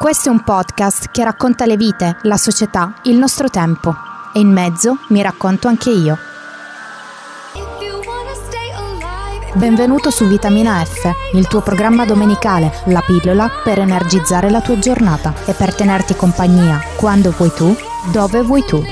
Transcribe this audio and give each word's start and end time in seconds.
Questo 0.00 0.30
è 0.30 0.32
un 0.32 0.42
podcast 0.42 1.10
che 1.10 1.22
racconta 1.22 1.66
le 1.66 1.76
vite, 1.76 2.16
la 2.22 2.38
società, 2.38 2.94
il 3.02 3.18
nostro 3.18 3.50
tempo. 3.50 3.94
E 4.32 4.40
in 4.40 4.50
mezzo 4.50 4.96
mi 5.08 5.20
racconto 5.20 5.68
anche 5.68 5.90
io. 5.90 6.16
Benvenuto 9.52 10.10
su 10.10 10.26
Vitamina 10.26 10.82
F, 10.82 11.06
il 11.34 11.46
tuo 11.48 11.60
programma 11.60 12.06
domenicale, 12.06 12.72
la 12.86 13.02
pillola 13.04 13.50
per 13.62 13.78
energizzare 13.78 14.48
la 14.48 14.62
tua 14.62 14.78
giornata 14.78 15.34
e 15.44 15.52
per 15.52 15.74
tenerti 15.74 16.16
compagnia 16.16 16.80
quando 16.96 17.30
vuoi 17.36 17.52
tu, 17.52 17.76
dove 18.10 18.40
vuoi 18.40 18.64
tu. 18.64 18.82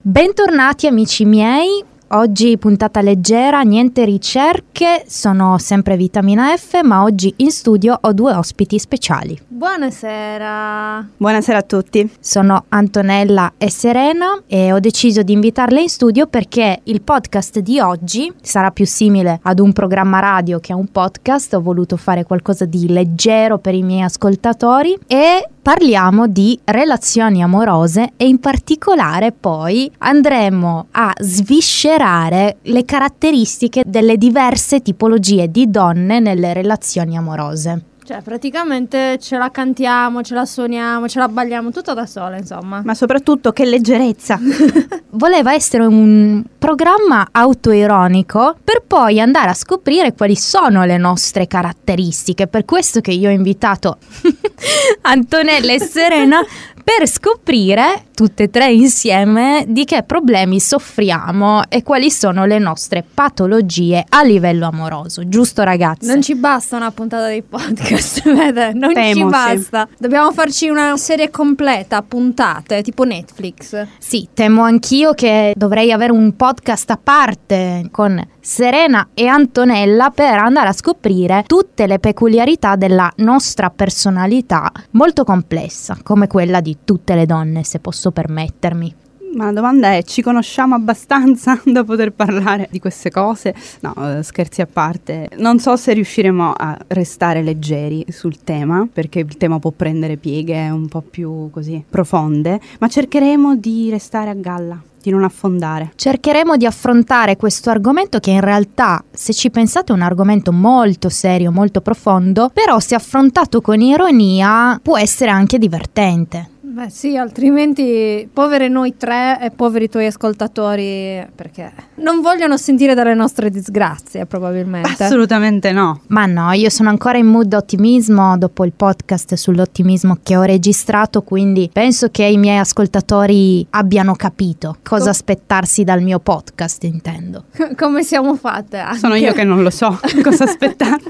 Bentornati 0.00 0.86
amici 0.86 1.26
miei, 1.26 1.84
Oggi 2.10 2.56
puntata 2.56 3.02
leggera, 3.02 3.60
niente 3.60 4.06
ricerche, 4.06 5.04
sono 5.06 5.58
sempre 5.58 5.94
vitamina 5.98 6.56
F, 6.56 6.80
ma 6.82 7.02
oggi 7.02 7.34
in 7.36 7.50
studio 7.50 7.98
ho 8.00 8.14
due 8.14 8.32
ospiti 8.32 8.78
speciali. 8.78 9.38
Buonasera. 9.46 11.06
Buonasera 11.18 11.58
a 11.58 11.62
tutti. 11.62 12.10
Sono 12.18 12.64
Antonella 12.70 13.52
e 13.58 13.70
Serena 13.70 14.42
e 14.46 14.72
ho 14.72 14.78
deciso 14.78 15.20
di 15.20 15.34
invitarle 15.34 15.82
in 15.82 15.90
studio 15.90 16.26
perché 16.26 16.80
il 16.84 17.02
podcast 17.02 17.58
di 17.58 17.78
oggi 17.78 18.32
sarà 18.40 18.70
più 18.70 18.86
simile 18.86 19.40
ad 19.42 19.58
un 19.58 19.74
programma 19.74 20.18
radio 20.18 20.60
che 20.60 20.72
a 20.72 20.76
un 20.76 20.86
podcast. 20.90 21.52
Ho 21.52 21.60
voluto 21.60 21.98
fare 21.98 22.24
qualcosa 22.24 22.64
di 22.64 22.88
leggero 22.88 23.58
per 23.58 23.74
i 23.74 23.82
miei 23.82 24.00
ascoltatori 24.00 24.98
e 25.06 25.46
parliamo 25.68 26.28
di 26.28 26.58
relazioni 26.64 27.42
amorose 27.42 28.12
e 28.16 28.26
in 28.26 28.40
particolare 28.40 29.32
poi 29.32 29.92
andremo 29.98 30.86
a 30.92 31.12
sviscerare 31.20 32.56
le 32.62 32.86
caratteristiche 32.86 33.82
delle 33.84 34.16
diverse 34.16 34.80
tipologie 34.80 35.50
di 35.50 35.70
donne 35.70 36.20
nelle 36.20 36.54
relazioni 36.54 37.18
amorose. 37.18 37.82
Cioè, 38.08 38.22
praticamente 38.22 39.18
ce 39.20 39.36
la 39.36 39.50
cantiamo, 39.50 40.22
ce 40.22 40.32
la 40.32 40.46
suoniamo, 40.46 41.08
ce 41.08 41.18
la 41.18 41.28
balliamo 41.28 41.70
tutta 41.70 41.92
da 41.92 42.06
sola, 42.06 42.38
insomma. 42.38 42.80
Ma 42.82 42.94
soprattutto 42.94 43.52
che 43.52 43.66
leggerezza. 43.66 44.40
Voleva 45.12 45.52
essere 45.52 45.84
un 45.84 46.42
programma 46.56 47.28
autoironico 47.30 48.56
per 48.64 48.82
poi 48.86 49.20
andare 49.20 49.50
a 49.50 49.54
scoprire 49.54 50.14
quali 50.14 50.36
sono 50.36 50.86
le 50.86 50.96
nostre 50.96 51.46
caratteristiche. 51.46 52.46
Per 52.46 52.64
questo 52.64 53.02
che 53.02 53.10
io 53.10 53.28
ho 53.28 53.32
invitato 53.32 53.98
Antonella 55.02 55.74
e 55.74 55.78
Serena 55.78 56.40
per 56.88 57.06
scoprire 57.06 58.04
tutte 58.14 58.44
e 58.44 58.50
tre 58.50 58.72
insieme 58.72 59.66
di 59.68 59.84
che 59.84 60.04
problemi 60.04 60.58
soffriamo 60.58 61.68
e 61.68 61.82
quali 61.82 62.10
sono 62.10 62.46
le 62.46 62.58
nostre 62.58 63.04
patologie 63.04 64.02
a 64.08 64.22
livello 64.22 64.66
amoroso, 64.66 65.28
giusto 65.28 65.62
ragazzi? 65.64 66.06
Non 66.06 66.22
ci 66.22 66.34
basta 66.34 66.76
una 66.76 66.90
puntata 66.90 67.28
di 67.28 67.42
podcast, 67.42 68.22
vede? 68.32 68.72
Non 68.72 68.94
Temo, 68.94 69.12
ci 69.12 69.20
sì. 69.20 69.24
basta. 69.24 69.86
Dobbiamo 69.98 70.32
farci 70.32 70.70
una 70.70 70.96
serie 70.96 71.28
completa, 71.30 72.00
puntate, 72.00 72.80
tipo 72.80 73.04
Netflix. 73.04 73.86
Sì, 73.98 74.26
temo 74.32 74.62
anch'io 74.62 75.12
che 75.12 75.52
dovrei 75.54 75.92
avere 75.92 76.12
un 76.12 76.34
podcast 76.36 76.90
a 76.90 76.96
parte 77.00 77.86
con 77.90 78.18
Serena 78.48 79.10
e 79.12 79.26
Antonella 79.26 80.08
per 80.08 80.38
andare 80.38 80.68
a 80.68 80.72
scoprire 80.72 81.44
tutte 81.46 81.86
le 81.86 81.98
peculiarità 81.98 82.76
della 82.76 83.12
nostra 83.16 83.68
personalità 83.68 84.72
molto 84.92 85.22
complessa, 85.22 85.98
come 86.02 86.28
quella 86.28 86.62
di 86.62 86.78
tutte 86.82 87.14
le 87.14 87.26
donne, 87.26 87.62
se 87.62 87.78
posso 87.78 88.10
permettermi. 88.10 88.94
Ma 89.34 89.44
la 89.44 89.52
domanda 89.52 89.92
è, 89.92 90.02
ci 90.02 90.22
conosciamo 90.22 90.74
abbastanza 90.74 91.60
da 91.66 91.84
poter 91.84 92.12
parlare 92.12 92.68
di 92.70 92.78
queste 92.78 93.10
cose? 93.10 93.54
No, 93.80 93.94
eh, 94.16 94.22
scherzi 94.22 94.62
a 94.62 94.66
parte. 94.66 95.28
Non 95.36 95.58
so 95.58 95.76
se 95.76 95.92
riusciremo 95.92 96.54
a 96.56 96.74
restare 96.86 97.42
leggeri 97.42 98.06
sul 98.08 98.42
tema, 98.44 98.88
perché 98.90 99.18
il 99.18 99.36
tema 99.36 99.58
può 99.58 99.72
prendere 99.72 100.16
pieghe 100.16 100.70
un 100.70 100.88
po' 100.88 101.02
più 101.02 101.50
così 101.50 101.84
profonde, 101.86 102.58
ma 102.78 102.88
cercheremo 102.88 103.56
di 103.56 103.90
restare 103.90 104.30
a 104.30 104.34
galla, 104.34 104.82
di 105.08 105.10
non 105.10 105.24
affondare. 105.24 105.92
Cercheremo 105.94 106.56
di 106.56 106.66
affrontare 106.66 107.36
questo 107.36 107.70
argomento 107.70 108.18
che 108.20 108.30
in 108.30 108.40
realtà, 108.40 109.02
se 109.10 109.32
ci 109.32 109.50
pensate, 109.50 109.92
è 109.92 109.94
un 109.96 110.02
argomento 110.02 110.52
molto 110.52 111.08
serio, 111.08 111.50
molto 111.50 111.80
profondo, 111.80 112.50
però 112.52 112.78
se 112.78 112.94
affrontato 112.94 113.60
con 113.60 113.80
ironia 113.80 114.78
può 114.82 114.98
essere 114.98 115.30
anche 115.30 115.58
divertente. 115.58 116.56
Beh 116.78 116.90
sì, 116.90 117.16
altrimenti 117.16 118.28
povere 118.32 118.68
noi 118.68 118.96
tre 118.96 119.40
e 119.40 119.50
poveri 119.50 119.88
tuoi 119.88 120.06
ascoltatori, 120.06 121.26
perché 121.34 121.72
non 121.96 122.20
vogliono 122.20 122.56
sentire 122.56 122.94
dalle 122.94 123.14
nostre 123.14 123.50
disgrazie, 123.50 124.26
probabilmente. 124.26 125.02
Assolutamente 125.02 125.72
no. 125.72 126.02
Ma 126.06 126.26
no, 126.26 126.52
io 126.52 126.70
sono 126.70 126.88
ancora 126.88 127.18
in 127.18 127.26
mood 127.26 127.52
ottimismo 127.52 128.38
dopo 128.38 128.64
il 128.64 128.74
podcast 128.76 129.34
sull'ottimismo 129.34 130.18
che 130.22 130.36
ho 130.36 130.42
registrato, 130.42 131.22
quindi 131.22 131.68
penso 131.72 132.10
che 132.12 132.22
i 132.22 132.36
miei 132.36 132.58
ascoltatori 132.58 133.66
abbiano 133.70 134.14
capito 134.14 134.76
cosa 134.84 135.06
Co- 135.06 135.10
aspettarsi 135.10 135.82
dal 135.82 136.00
mio 136.00 136.20
podcast, 136.20 136.84
intendo. 136.84 137.46
Come 137.76 138.04
siamo 138.04 138.36
fatte? 138.36 138.76
Anche. 138.76 138.98
Sono 138.98 139.16
io 139.16 139.32
che 139.32 139.42
non 139.42 139.64
lo 139.64 139.70
so 139.70 139.98
cosa 140.22 140.44
aspettare. 140.44 141.02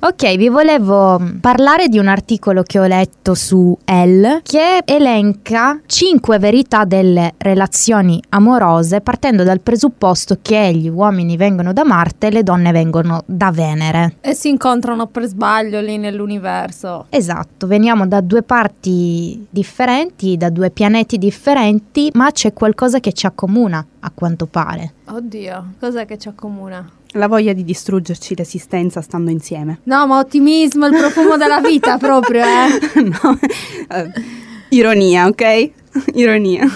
Ok, 0.00 0.36
vi 0.36 0.48
volevo 0.48 1.20
parlare 1.40 1.88
di 1.88 1.98
un 1.98 2.08
articolo 2.08 2.62
che 2.62 2.78
ho 2.78 2.86
letto 2.86 3.34
su 3.34 3.76
Elle 3.84 4.40
che 4.42 4.82
elenca 4.84 5.80
5 5.84 6.38
verità 6.38 6.84
delle 6.84 7.34
relazioni 7.38 8.20
amorose 8.30 9.00
partendo 9.00 9.44
dal 9.44 9.60
presupposto 9.60 10.38
che 10.42 10.72
gli 10.74 10.88
uomini 10.88 11.36
vengono 11.36 11.72
da 11.72 11.84
Marte 11.84 12.28
e 12.28 12.30
le 12.30 12.42
donne 12.42 12.72
vengono 12.72 13.22
da 13.26 13.50
Venere. 13.50 14.16
E 14.20 14.34
si 14.34 14.48
incontrano 14.48 15.06
per 15.06 15.26
sbaglio 15.26 15.80
lì 15.80 15.98
nell'universo. 15.98 17.06
Esatto, 17.08 17.66
veniamo 17.66 18.06
da 18.06 18.20
due 18.20 18.42
parti 18.42 19.46
differenti, 19.48 20.36
da 20.36 20.50
due 20.50 20.70
pianeti 20.70 21.18
differenti, 21.18 22.10
ma 22.14 22.30
c'è 22.30 22.52
qualcosa 22.52 23.00
che 23.00 23.12
ci 23.12 23.26
accomuna, 23.26 23.84
a 24.00 24.10
quanto 24.14 24.46
pare. 24.46 24.92
Oddio, 25.06 25.74
cos'è 25.78 26.06
che 26.06 26.18
ci 26.18 26.28
accomuna? 26.28 26.88
La 27.12 27.28
voglia 27.28 27.52
di 27.52 27.62
distruggerci 27.64 28.34
l'esistenza 28.34 29.02
stando 29.02 29.30
insieme. 29.30 29.80
No, 29.84 30.06
ma 30.06 30.18
ottimismo, 30.18 30.86
il 30.86 30.96
profumo 30.96 31.36
della 31.36 31.60
vita 31.60 31.98
proprio, 31.98 32.42
eh. 32.42 33.00
no, 33.02 33.38
eh, 33.90 34.10
ironia, 34.70 35.26
ok? 35.26 35.70
Ironia. 36.14 36.66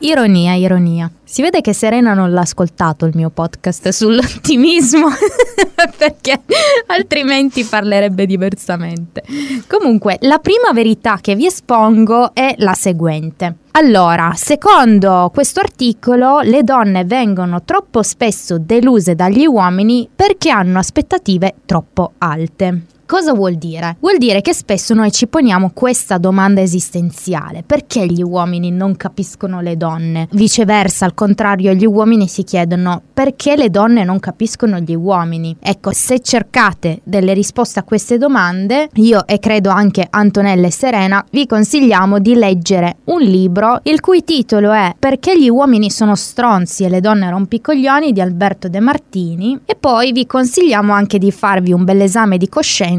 Ironia, 0.00 0.54
ironia. 0.54 1.10
Si 1.24 1.42
vede 1.42 1.60
che 1.60 1.72
Serena 1.72 2.14
non 2.14 2.32
l'ha 2.32 2.42
ascoltato 2.42 3.04
il 3.04 3.12
mio 3.16 3.30
podcast 3.30 3.88
sull'ottimismo, 3.88 5.08
perché 5.98 6.40
altrimenti 6.86 7.64
parlerebbe 7.64 8.24
diversamente. 8.24 9.24
Comunque, 9.66 10.18
la 10.20 10.38
prima 10.38 10.72
verità 10.72 11.18
che 11.20 11.34
vi 11.34 11.46
espongo 11.46 12.32
è 12.32 12.54
la 12.58 12.74
seguente. 12.74 13.56
Allora, 13.72 14.32
secondo 14.36 15.30
questo 15.34 15.60
articolo, 15.60 16.40
le 16.40 16.62
donne 16.62 17.04
vengono 17.04 17.62
troppo 17.64 18.02
spesso 18.02 18.56
deluse 18.58 19.16
dagli 19.16 19.46
uomini 19.46 20.08
perché 20.14 20.50
hanno 20.50 20.78
aspettative 20.78 21.54
troppo 21.66 22.12
alte. 22.18 22.82
Cosa 23.08 23.32
vuol 23.32 23.54
dire? 23.54 23.96
Vuol 24.00 24.18
dire 24.18 24.42
che 24.42 24.52
spesso 24.52 24.92
noi 24.92 25.10
ci 25.10 25.28
poniamo 25.28 25.70
questa 25.72 26.18
domanda 26.18 26.60
esistenziale: 26.60 27.62
perché 27.66 28.04
gli 28.04 28.22
uomini 28.22 28.70
non 28.70 28.98
capiscono 28.98 29.62
le 29.62 29.78
donne? 29.78 30.28
Viceversa, 30.32 31.06
al 31.06 31.14
contrario, 31.14 31.72
gli 31.72 31.86
uomini 31.86 32.28
si 32.28 32.44
chiedono 32.44 33.00
perché 33.14 33.56
le 33.56 33.70
donne 33.70 34.04
non 34.04 34.20
capiscono 34.20 34.78
gli 34.80 34.94
uomini. 34.94 35.56
Ecco, 35.58 35.90
se 35.92 36.20
cercate 36.20 37.00
delle 37.02 37.32
risposte 37.32 37.78
a 37.78 37.82
queste 37.82 38.18
domande, 38.18 38.90
io 38.96 39.26
e 39.26 39.38
credo 39.38 39.70
anche 39.70 40.06
Antonella 40.10 40.66
e 40.66 40.70
Serena 40.70 41.24
vi 41.30 41.46
consigliamo 41.46 42.18
di 42.18 42.34
leggere 42.34 42.96
un 43.04 43.22
libro 43.22 43.80
il 43.84 44.00
cui 44.00 44.22
titolo 44.22 44.70
è 44.70 44.94
Perché 44.98 45.40
gli 45.40 45.48
uomini 45.48 45.90
sono 45.90 46.14
stronzi 46.14 46.84
e 46.84 46.90
le 46.90 47.00
donne 47.00 47.30
rompicoglioni 47.30 48.12
di 48.12 48.20
Alberto 48.20 48.68
De 48.68 48.80
Martini 48.80 49.58
e 49.64 49.76
poi 49.76 50.12
vi 50.12 50.26
consigliamo 50.26 50.92
anche 50.92 51.16
di 51.16 51.32
farvi 51.32 51.72
un 51.72 51.84
bell'esame 51.84 52.36
di 52.36 52.50
coscienza 52.50 52.96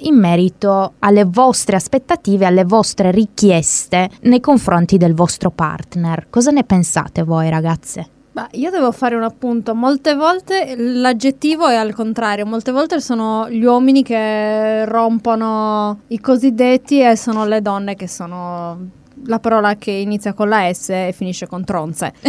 in 0.00 0.16
merito 0.16 0.94
alle 1.00 1.24
vostre 1.24 1.76
aspettative, 1.76 2.46
alle 2.46 2.64
vostre 2.64 3.10
richieste 3.10 4.08
nei 4.22 4.40
confronti 4.40 4.96
del 4.96 5.14
vostro 5.14 5.50
partner. 5.50 6.26
Cosa 6.30 6.50
ne 6.50 6.64
pensate 6.64 7.22
voi 7.22 7.48
ragazze? 7.50 8.10
Io 8.52 8.70
devo 8.70 8.92
fare 8.92 9.16
un 9.16 9.24
appunto. 9.24 9.74
Molte 9.74 10.14
volte 10.14 10.74
l'aggettivo 10.76 11.66
è 11.66 11.74
al 11.74 11.94
contrario. 11.94 12.46
Molte 12.46 12.70
volte 12.70 13.00
sono 13.00 13.48
gli 13.50 13.64
uomini 13.64 14.02
che 14.02 14.84
rompono 14.84 16.02
i 16.08 16.20
cosiddetti 16.20 17.00
e 17.00 17.16
sono 17.16 17.44
le 17.46 17.60
donne 17.60 17.96
che 17.96 18.06
sono 18.06 18.96
la 19.24 19.40
parola 19.40 19.74
che 19.74 19.90
inizia 19.90 20.32
con 20.32 20.48
la 20.48 20.72
S 20.72 20.90
e 20.90 21.12
finisce 21.14 21.46
con 21.46 21.64
tronze. 21.64 22.12